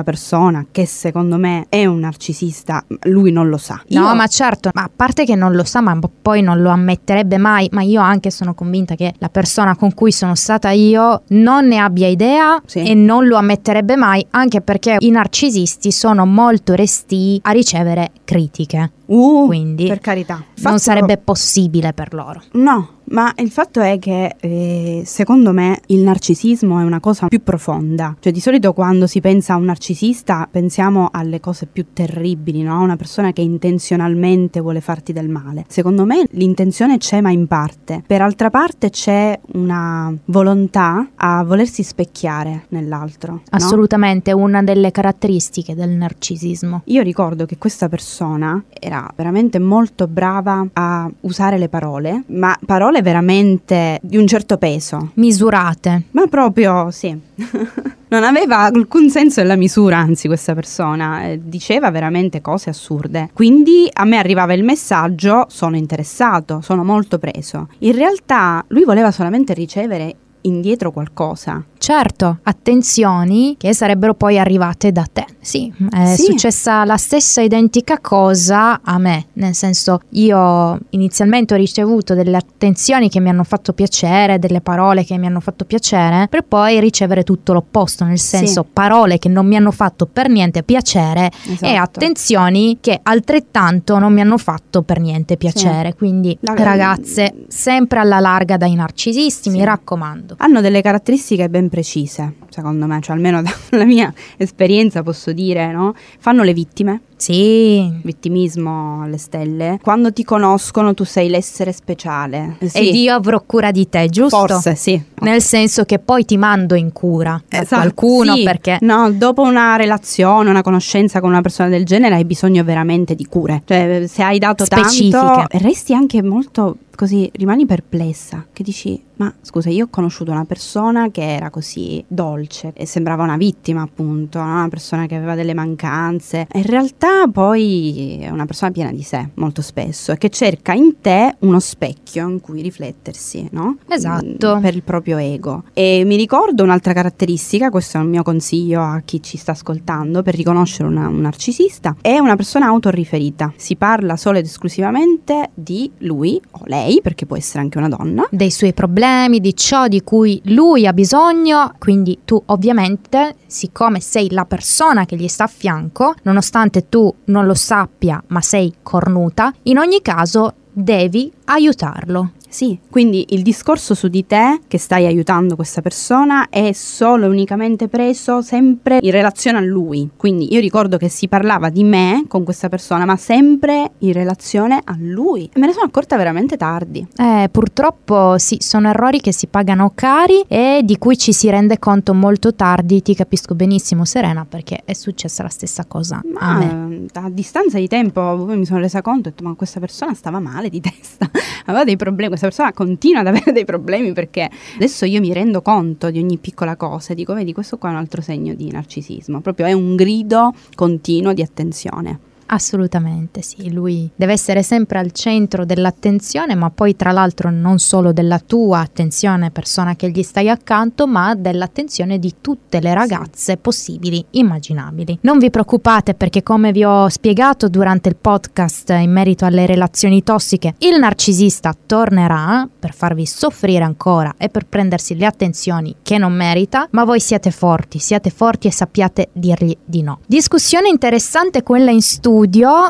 questa 0.00 0.02
persona, 0.02 0.66
che 0.70 0.86
secondo 0.86 1.36
me 1.36 1.66
è 1.68 1.84
un 1.86 2.00
narcisista, 2.00 2.84
lui 3.04 3.30
non 3.32 3.48
lo 3.48 3.56
sa. 3.56 3.80
No, 3.88 4.08
Io- 4.08 4.14
ma 4.14 4.26
certo, 4.26 4.70
ma 4.74 4.82
a 4.84 4.90
parte 4.94 5.24
che 5.24 5.34
non 5.34 5.54
lo 5.54 5.64
sa, 5.64 5.80
ma 5.80 5.98
poi 6.22 6.42
non 6.42 6.60
lo 6.60 6.70
ammetterebbe 6.70 7.38
mai, 7.38 7.68
ma 7.72 7.82
io 7.82 8.00
anche 8.00 8.30
sono 8.30 8.54
convinta 8.54 8.94
che 8.94 9.12
la 9.18 9.28
persona 9.28 9.76
con 9.76 9.94
cui 9.94 10.12
sono 10.12 10.34
stata 10.34 10.70
io 10.70 11.22
non 11.28 11.66
ne 11.66 11.78
abbia 11.78 12.08
idea 12.08 12.60
Sì. 12.64 12.80
e 12.88 12.94
non 12.94 13.26
lo 13.26 13.36
ammetterebbe 13.36 13.96
mai, 13.96 14.24
anche 14.30 14.60
perché 14.60 14.96
i 14.98 15.10
narcisisti 15.10 15.90
sono 15.92 16.24
molto 16.26 16.74
restii 16.74 17.40
a 17.44 17.50
ricevere 17.50 18.10
critiche, 18.24 18.92
Uh, 19.10 19.46
quindi 19.46 19.88
per 19.88 19.98
carità. 19.98 20.34
non 20.34 20.44
Fatto- 20.54 20.78
sarebbe 20.78 21.16
possibile 21.18 21.92
per 21.92 22.14
loro. 22.14 22.42
No, 22.52 23.00
ma 23.10 23.32
il 23.38 23.50
fatto 23.50 23.80
è 23.80 23.98
che 23.98 24.36
eh, 24.38 25.02
secondo 25.04 25.52
me 25.52 25.80
il 25.86 26.00
narcisismo 26.00 26.78
è 26.78 26.84
una 26.84 27.00
cosa 27.00 27.26
più 27.26 27.42
profonda. 27.42 28.16
Cioè 28.18 28.32
di 28.32 28.40
solito 28.40 28.72
quando 28.72 29.06
si 29.06 29.20
pensa 29.20 29.54
a 29.54 29.56
un 29.56 29.64
narcisista 29.64 30.48
pensiamo 30.50 31.08
alle 31.10 31.40
cose 31.40 31.66
più 31.66 31.86
terribili, 31.92 32.62
no? 32.62 32.80
Una 32.80 32.96
persona 32.96 33.32
che 33.32 33.40
intenzionalmente 33.40 34.60
vuole 34.60 34.80
farti 34.80 35.12
del 35.12 35.28
male. 35.28 35.64
Secondo 35.68 36.04
me 36.04 36.24
l'intenzione 36.30 36.98
c'è 36.98 37.20
ma 37.20 37.30
in 37.30 37.46
parte. 37.48 38.04
Per 38.06 38.22
altra 38.22 38.48
parte 38.48 38.90
c'è 38.90 39.38
una 39.54 40.14
volontà 40.26 41.10
a 41.16 41.42
volersi 41.42 41.82
specchiare 41.82 42.66
nell'altro. 42.68 43.32
no? 43.32 43.42
Assolutamente 43.50 44.30
una 44.32 44.62
delle 44.62 44.92
caratteristiche 44.92 45.74
del 45.74 45.90
narcisismo. 45.90 46.82
Io 46.84 47.02
ricordo 47.02 47.44
che 47.44 47.58
questa 47.58 47.88
persona 47.88 48.62
era 48.68 48.99
veramente 49.14 49.58
molto 49.58 50.06
brava 50.06 50.66
a 50.72 51.10
usare 51.20 51.58
le 51.58 51.68
parole, 51.68 52.24
ma 52.28 52.58
parole 52.64 53.02
veramente 53.02 53.98
di 54.02 54.16
un 54.16 54.26
certo 54.26 54.56
peso. 54.56 55.10
Misurate. 55.14 56.04
Ma 56.12 56.26
proprio 56.26 56.90
sì. 56.90 57.16
non 58.08 58.24
aveva 58.24 58.58
alcun 58.58 59.08
senso 59.10 59.40
della 59.40 59.56
misura, 59.56 59.98
anzi, 59.98 60.26
questa 60.26 60.54
persona 60.54 61.24
eh, 61.24 61.40
diceva 61.42 61.90
veramente 61.90 62.40
cose 62.40 62.70
assurde. 62.70 63.30
Quindi 63.32 63.88
a 63.92 64.04
me 64.04 64.18
arrivava 64.18 64.52
il 64.52 64.64
messaggio: 64.64 65.46
sono 65.48 65.76
interessato, 65.76 66.60
sono 66.60 66.84
molto 66.84 67.18
preso. 67.18 67.68
In 67.78 67.92
realtà 67.94 68.64
lui 68.68 68.84
voleva 68.84 69.10
solamente 69.10 69.54
ricevere 69.54 70.16
indietro 70.42 70.90
qualcosa. 70.90 71.62
Certo, 71.78 72.38
attenzioni 72.42 73.56
che 73.58 73.74
sarebbero 73.74 74.14
poi 74.14 74.38
arrivate 74.38 74.92
da 74.92 75.06
te. 75.10 75.26
Sì, 75.42 75.72
è 75.90 76.14
Sì. 76.16 76.24
successa 76.24 76.84
la 76.84 76.96
stessa 76.98 77.40
identica 77.40 77.98
cosa 77.98 78.80
a 78.82 78.98
me, 78.98 79.26
nel 79.34 79.54
senso 79.54 80.00
io 80.10 80.78
inizialmente 80.90 81.54
ho 81.54 81.56
ricevuto 81.56 82.14
delle 82.14 82.36
attenzioni 82.36 83.08
che 83.08 83.20
mi 83.20 83.30
hanno 83.30 83.44
fatto 83.44 83.72
piacere, 83.72 84.38
delle 84.38 84.60
parole 84.60 85.02
che 85.04 85.16
mi 85.16 85.24
hanno 85.26 85.40
fatto 85.40 85.64
piacere, 85.64 86.26
per 86.28 86.42
poi 86.42 86.78
ricevere 86.78 87.22
tutto 87.24 87.54
l'opposto, 87.54 88.04
nel 88.04 88.18
senso 88.18 88.66
parole 88.70 89.18
che 89.18 89.28
non 89.30 89.46
mi 89.46 89.56
hanno 89.56 89.70
fatto 89.70 90.06
per 90.06 90.28
niente 90.28 90.62
piacere 90.62 91.30
e 91.46 91.52
Esatto. 91.54 91.70
attenzioni 91.78 92.78
che 92.80 93.00
altrettanto 93.02 93.98
non 93.98 94.12
mi 94.12 94.20
hanno 94.20 94.36
fatto 94.36 94.82
per 94.82 95.00
niente 95.00 95.36
piacere. 95.38 95.94
Quindi 95.94 96.36
La- 96.40 96.54
ragazze, 96.54 97.32
sempre 97.48 97.98
alla 98.00 98.20
larga 98.20 98.56
dai 98.58 98.74
narcisisti, 98.74 99.50
Sì. 99.50 99.56
mi 99.56 99.64
raccomando. 99.64 100.34
Hanno 100.38 100.60
delle 100.60 100.82
caratteristiche 100.82 101.48
ben 101.48 101.68
precise, 101.70 102.34
secondo 102.50 102.86
me, 102.86 103.00
cioè 103.00 103.16
almeno 103.16 103.42
dalla 103.70 103.84
mia 103.84 104.12
esperienza 104.36 105.02
posso 105.02 105.29
dire, 105.32 105.70
no? 105.72 105.94
Fanno 106.18 106.42
le 106.42 106.52
vittime, 106.52 107.00
Sì, 107.20 108.00
vittimismo 108.02 109.02
alle 109.02 109.18
stelle. 109.18 109.78
Quando 109.82 110.12
ti 110.12 110.24
conoscono 110.24 110.94
tu 110.94 111.04
sei 111.04 111.28
l'essere 111.28 111.72
speciale. 111.72 112.56
Sì, 112.64 112.88
ed 112.88 112.94
io 112.94 113.14
avrò 113.14 113.42
cura 113.44 113.70
di 113.70 113.88
te, 113.88 114.08
giusto? 114.08 114.46
Forse 114.46 114.74
sì. 114.74 115.00
Nel 115.20 115.42
senso 115.42 115.84
che 115.84 115.98
poi 115.98 116.24
ti 116.24 116.38
mando 116.38 116.74
in 116.74 116.92
cura 116.92 117.40
da 117.46 117.60
Esatto, 117.60 117.82
qualcuno 117.82 118.34
sì. 118.36 118.42
perché 118.42 118.78
No, 118.80 119.10
dopo 119.10 119.42
una 119.42 119.76
relazione, 119.76 120.48
una 120.48 120.62
conoscenza 120.62 121.20
con 121.20 121.28
una 121.28 121.42
persona 121.42 121.68
del 121.68 121.84
genere 121.84 122.14
hai 122.14 122.24
bisogno 122.24 122.64
veramente 122.64 123.14
di 123.14 123.26
cure. 123.26 123.62
Cioè, 123.66 124.04
se 124.06 124.22
hai 124.22 124.38
dato 124.38 124.64
Specifiche. 124.64 125.10
tanto, 125.10 125.58
resti 125.58 125.94
anche 125.94 126.22
molto 126.22 126.78
così, 127.00 127.30
rimani 127.36 127.64
perplessa, 127.64 128.44
che 128.52 128.62
dici, 128.62 129.02
ma 129.16 129.32
scusa, 129.40 129.70
io 129.70 129.86
ho 129.86 129.88
conosciuto 129.90 130.32
una 130.32 130.44
persona 130.44 131.10
che 131.10 131.34
era 131.34 131.48
così 131.48 132.04
dolce 132.06 132.72
e 132.74 132.84
sembrava 132.84 133.22
una 133.22 133.38
vittima, 133.38 133.80
appunto, 133.80 134.38
no? 134.38 134.44
una 134.44 134.68
persona 134.68 135.06
che 135.06 135.14
aveva 135.14 135.34
delle 135.34 135.54
mancanze. 135.54 136.46
E 136.52 136.58
in 136.58 136.66
realtà 136.66 137.08
poi 137.30 138.18
è 138.20 138.30
una 138.30 138.46
persona 138.46 138.70
piena 138.70 138.90
di 138.92 139.02
sé, 139.02 139.28
molto 139.34 139.62
spesso, 139.62 140.12
e 140.12 140.18
che 140.18 140.28
cerca 140.30 140.72
in 140.72 141.00
te 141.00 141.36
uno 141.40 141.60
specchio 141.60 142.28
in 142.28 142.40
cui 142.40 142.62
riflettersi, 142.62 143.48
no? 143.52 143.76
Esatto. 143.88 144.56
Mm, 144.56 144.60
Per 144.60 144.74
il 144.74 144.82
proprio 144.82 145.18
ego. 145.18 145.64
E 145.72 146.02
mi 146.04 146.16
ricordo 146.16 146.62
un'altra 146.62 146.92
caratteristica, 146.92 147.70
questo 147.70 147.98
è 147.98 148.00
un 148.00 148.08
mio 148.08 148.22
consiglio 148.22 148.80
a 148.82 149.00
chi 149.04 149.22
ci 149.22 149.36
sta 149.36 149.52
ascoltando 149.52 150.22
per 150.22 150.34
riconoscere 150.34 150.88
una- 150.88 151.08
un 151.08 151.20
narcisista, 151.20 151.96
è 152.00 152.18
una 152.18 152.36
persona 152.36 152.66
autoriferita. 152.66 153.52
Si 153.56 153.76
parla 153.76 154.16
solo 154.16 154.38
ed 154.38 154.44
esclusivamente 154.44 155.50
di 155.54 155.90
lui 155.98 156.40
o 156.52 156.60
lei, 156.64 157.00
perché 157.02 157.26
può 157.26 157.36
essere 157.36 157.60
anche 157.60 157.78
una 157.78 157.88
donna. 157.88 158.26
dei 158.30 158.50
suoi 158.50 158.72
problemi, 158.72 159.40
di 159.40 159.54
ciò 159.54 159.86
di 159.88 160.02
cui 160.02 160.40
lui 160.44 160.86
ha 160.86 160.92
bisogno, 160.92 161.74
quindi 161.78 162.18
tu 162.24 162.40
ovviamente, 162.46 163.34
siccome 163.50 164.00
sei 164.00 164.30
la 164.30 164.44
persona 164.44 165.04
che 165.04 165.16
gli 165.16 165.28
sta 165.28 165.44
a 165.44 165.48
fianco, 165.48 166.14
nonostante 166.22 166.88
tu 166.88 167.12
non 167.24 167.46
lo 167.46 167.54
sappia, 167.54 168.22
ma 168.28 168.40
sei 168.40 168.76
cornuta, 168.82 169.52
in 169.64 169.78
ogni 169.78 170.00
caso 170.02 170.54
devi 170.72 171.30
aiutarlo. 171.46 172.32
Sì, 172.50 172.78
quindi 172.90 173.26
il 173.30 173.42
discorso 173.42 173.94
su 173.94 174.08
di 174.08 174.26
te 174.26 174.60
che 174.66 174.76
stai 174.76 175.06
aiutando 175.06 175.54
questa 175.54 175.80
persona 175.80 176.48
è 176.48 176.72
solo 176.72 177.26
e 177.26 177.28
unicamente 177.28 177.86
preso 177.86 178.42
sempre 178.42 178.98
in 179.00 179.12
relazione 179.12 179.58
a 179.58 179.60
lui. 179.60 180.10
Quindi 180.16 180.52
io 180.52 180.60
ricordo 180.60 180.96
che 180.96 181.08
si 181.08 181.28
parlava 181.28 181.68
di 181.70 181.84
me 181.84 182.24
con 182.26 182.42
questa 182.42 182.68
persona, 182.68 183.04
ma 183.04 183.16
sempre 183.16 183.92
in 183.98 184.12
relazione 184.12 184.80
a 184.82 184.96
lui. 184.98 185.48
E 185.52 185.58
me 185.60 185.66
ne 185.66 185.72
sono 185.72 185.86
accorta 185.86 186.16
veramente 186.16 186.56
tardi. 186.56 187.06
Eh, 187.16 187.48
purtroppo 187.50 188.36
sì, 188.38 188.56
sono 188.60 188.88
errori 188.88 189.20
che 189.20 189.32
si 189.32 189.46
pagano 189.46 189.92
cari 189.94 190.42
e 190.48 190.80
di 190.82 190.98
cui 190.98 191.16
ci 191.16 191.32
si 191.32 191.48
rende 191.50 191.78
conto 191.78 192.14
molto 192.14 192.54
tardi, 192.54 193.00
ti 193.00 193.14
capisco 193.14 193.54
benissimo 193.54 194.04
Serena 194.04 194.44
perché 194.44 194.82
è 194.84 194.92
successa 194.92 195.44
la 195.44 195.48
stessa 195.48 195.84
cosa 195.86 196.16
a 196.16 196.22
Ma 196.32 196.58
me. 196.58 197.06
eh, 197.12 197.18
a 197.18 197.30
distanza 197.30 197.78
di 197.78 197.86
tempo 197.86 198.20
poi 198.44 198.56
mi 198.56 198.66
sono 198.66 198.80
resa 198.80 199.02
conto 199.02 199.28
ho 199.28 199.30
detto 199.30 199.44
ma 199.44 199.54
questa 199.54 199.80
persona 199.80 200.14
stava 200.14 200.40
male 200.40 200.68
di 200.68 200.80
testa, 200.80 201.30
aveva 201.66 201.84
dei 201.84 201.96
problemi, 201.96 202.30
questa 202.40 202.48
persona 202.48 202.72
continua 202.72 203.20
ad 203.20 203.26
avere 203.26 203.52
dei 203.52 203.64
problemi 203.64 204.12
perché 204.12 204.48
adesso 204.74 205.04
io 205.04 205.20
mi 205.20 205.32
rendo 205.32 205.60
conto 205.60 206.10
di 206.10 206.18
ogni 206.18 206.38
piccola 206.38 206.76
cosa 206.76 207.12
e 207.12 207.14
dico 207.14 207.34
vedi 207.34 207.52
questo 207.52 207.76
qua 207.76 207.90
è 207.90 207.92
un 207.92 207.98
altro 207.98 208.22
segno 208.22 208.54
di 208.54 208.70
narcisismo, 208.70 209.40
proprio 209.40 209.66
è 209.66 209.72
un 209.72 209.96
grido 209.96 210.54
continuo 210.74 211.32
di 211.32 211.42
attenzione. 211.42 212.29
Assolutamente 212.52 213.42
sì, 213.42 213.72
lui 213.72 214.10
deve 214.14 214.32
essere 214.32 214.64
sempre 214.64 214.98
al 214.98 215.12
centro 215.12 215.64
dell'attenzione, 215.64 216.56
ma 216.56 216.70
poi 216.70 216.96
tra 216.96 217.12
l'altro 217.12 217.50
non 217.50 217.78
solo 217.78 218.12
della 218.12 218.40
tua 218.40 218.80
attenzione, 218.80 219.52
persona 219.52 219.94
che 219.94 220.10
gli 220.10 220.22
stai 220.22 220.48
accanto, 220.48 221.06
ma 221.06 221.36
dell'attenzione 221.36 222.18
di 222.18 222.34
tutte 222.40 222.80
le 222.80 222.92
ragazze 222.92 223.56
possibili, 223.56 224.24
immaginabili. 224.30 225.18
Non 225.22 225.38
vi 225.38 225.50
preoccupate 225.50 226.14
perché 226.14 226.42
come 226.42 226.72
vi 226.72 226.82
ho 226.82 227.08
spiegato 227.08 227.68
durante 227.68 228.08
il 228.08 228.16
podcast 228.16 228.90
in 228.90 229.12
merito 229.12 229.44
alle 229.44 229.66
relazioni 229.66 230.24
tossiche, 230.24 230.74
il 230.78 230.98
narcisista 230.98 231.72
tornerà 231.86 232.68
per 232.78 232.94
farvi 232.94 233.26
soffrire 233.26 233.84
ancora 233.84 234.34
e 234.36 234.48
per 234.48 234.66
prendersi 234.66 235.16
le 235.16 235.26
attenzioni 235.26 235.94
che 236.02 236.18
non 236.18 236.32
merita, 236.32 236.88
ma 236.90 237.04
voi 237.04 237.20
siete 237.20 237.52
forti, 237.52 238.00
siate 238.00 238.30
forti 238.30 238.66
e 238.66 238.72
sappiate 238.72 239.28
dirgli 239.32 239.76
di 239.84 240.02
no. 240.02 240.18
Discussione 240.26 240.88
interessante 240.88 241.62
quella 241.62 241.92
in 241.92 242.02
studio, 242.02 242.38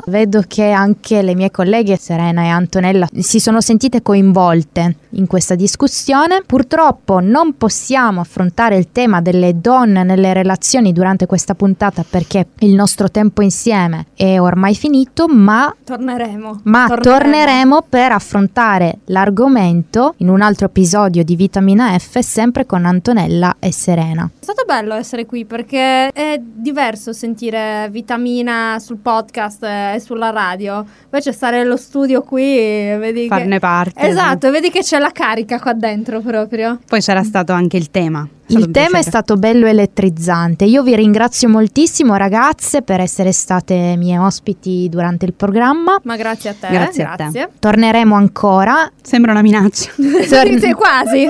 vedo 0.06 0.42
che 0.46 0.70
anche 0.70 1.22
le 1.22 1.34
mie 1.34 1.50
colleghe 1.50 1.96
Serena 1.96 2.42
e 2.42 2.48
Antonella 2.48 3.08
si 3.12 3.40
sono 3.40 3.60
sentite 3.60 4.02
coinvolte 4.02 4.96
in 5.10 5.26
questa 5.26 5.54
discussione. 5.54 6.42
Purtroppo 6.46 7.20
non 7.20 7.56
possiamo 7.56 8.20
affrontare 8.20 8.76
il 8.76 8.92
tema 8.92 9.20
delle 9.20 9.60
donne 9.60 10.02
nelle 10.04 10.32
relazioni 10.32 10.92
durante 10.92 11.26
questa 11.26 11.54
puntata 11.54 12.04
perché 12.08 12.48
il 12.60 12.74
nostro 12.74 13.10
tempo 13.10 13.42
insieme 13.42 14.06
è 14.14 14.38
ormai 14.38 14.74
finito, 14.74 15.26
ma 15.26 15.74
Torneremo. 15.84 16.60
ma 16.64 16.86
torneremo 16.88 17.84
per 17.88 18.12
affrontare 18.12 18.98
l'argomento 19.06 20.14
in 20.18 20.28
un 20.28 20.42
altro 20.42 20.66
episodio 20.66 21.24
di 21.24 21.36
Vitamina 21.36 21.98
F, 21.98 22.18
sempre 22.18 22.66
con 22.66 22.84
Antonella 22.84 23.56
e 23.58 23.72
Serena. 23.72 24.30
È 24.38 24.44
stato 24.44 24.64
bello 24.66 24.94
essere 24.94 25.26
qui 25.26 25.44
perché 25.44 26.08
è 26.08 26.40
diverso 26.40 27.12
sentire 27.12 27.88
vitamina 27.90 28.78
sul 28.78 28.98
podcast 28.98 29.38
podcast 29.40 29.64
e 29.64 30.00
sulla 30.04 30.30
radio. 30.30 30.84
Invece 31.04 31.32
stare 31.32 31.58
nello 31.58 31.76
studio 31.76 32.22
qui, 32.22 32.42
vedi 32.42 33.26
Farne 33.26 33.54
che... 33.54 33.58
parte. 33.58 34.08
Esatto, 34.08 34.50
vedi 34.50 34.70
che 34.70 34.80
c'è 34.80 34.98
la 34.98 35.10
carica 35.10 35.58
qua 35.58 35.72
dentro 35.72 36.20
proprio. 36.20 36.78
Poi 36.86 37.00
c'era 37.00 37.22
stato 37.22 37.52
anche 37.52 37.76
il 37.76 37.90
tema. 37.90 38.28
Il 38.48 38.72
tema 38.72 38.98
è 38.98 39.02
stato 39.02 39.36
bello 39.36 39.66
elettrizzante. 39.66 40.64
Io 40.64 40.82
vi 40.82 40.96
ringrazio 40.96 41.48
moltissimo 41.48 42.16
ragazze 42.16 42.82
per 42.82 42.98
essere 42.98 43.30
state 43.30 43.94
mie 43.96 44.18
ospiti 44.18 44.88
durante 44.88 45.24
il 45.24 45.34
programma. 45.34 46.00
Ma 46.02 46.16
grazie 46.16 46.50
a 46.50 46.54
te. 46.58 46.68
Grazie 46.68 47.04
a 47.04 47.14
te. 47.14 47.48
Torneremo 47.60 48.16
ancora. 48.16 48.90
Sembra 49.00 49.30
una 49.30 49.42
minaccia. 49.42 49.92
Sì, 50.60 50.72
quasi. 50.72 51.26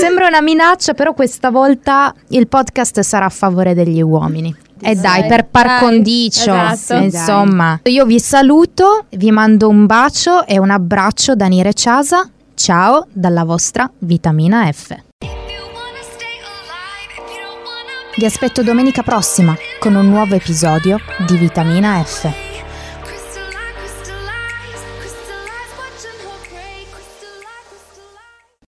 Sembra 0.00 0.28
una 0.28 0.40
minaccia, 0.40 0.94
però 0.94 1.12
questa 1.12 1.50
volta 1.50 2.14
il 2.28 2.46
podcast 2.46 3.00
sarà 3.00 3.26
a 3.26 3.30
favore 3.30 3.74
degli 3.74 4.00
uomini. 4.00 4.54
E 4.82 4.94
dai, 4.94 5.26
per 5.26 5.46
par 5.46 5.78
condicio, 5.78 6.54
esatto. 6.54 7.02
insomma. 7.02 7.80
Io 7.84 8.04
vi 8.04 8.18
saluto, 8.18 9.04
vi 9.10 9.30
mando 9.30 9.68
un 9.68 9.86
bacio 9.86 10.46
e 10.46 10.58
un 10.58 10.70
abbraccio 10.70 11.34
da 11.34 11.46
Nire 11.46 11.74
Ciasa. 11.74 12.28
Ciao 12.54 13.06
dalla 13.12 13.44
vostra 13.44 13.90
Vitamina 13.98 14.70
F. 14.70 14.94
Vi 18.16 18.24
aspetto 18.24 18.62
domenica 18.62 19.02
prossima 19.02 19.56
con 19.78 19.94
un 19.94 20.08
nuovo 20.08 20.34
episodio 20.34 20.98
di 21.26 21.36
Vitamina 21.36 22.02
F. 22.02 22.49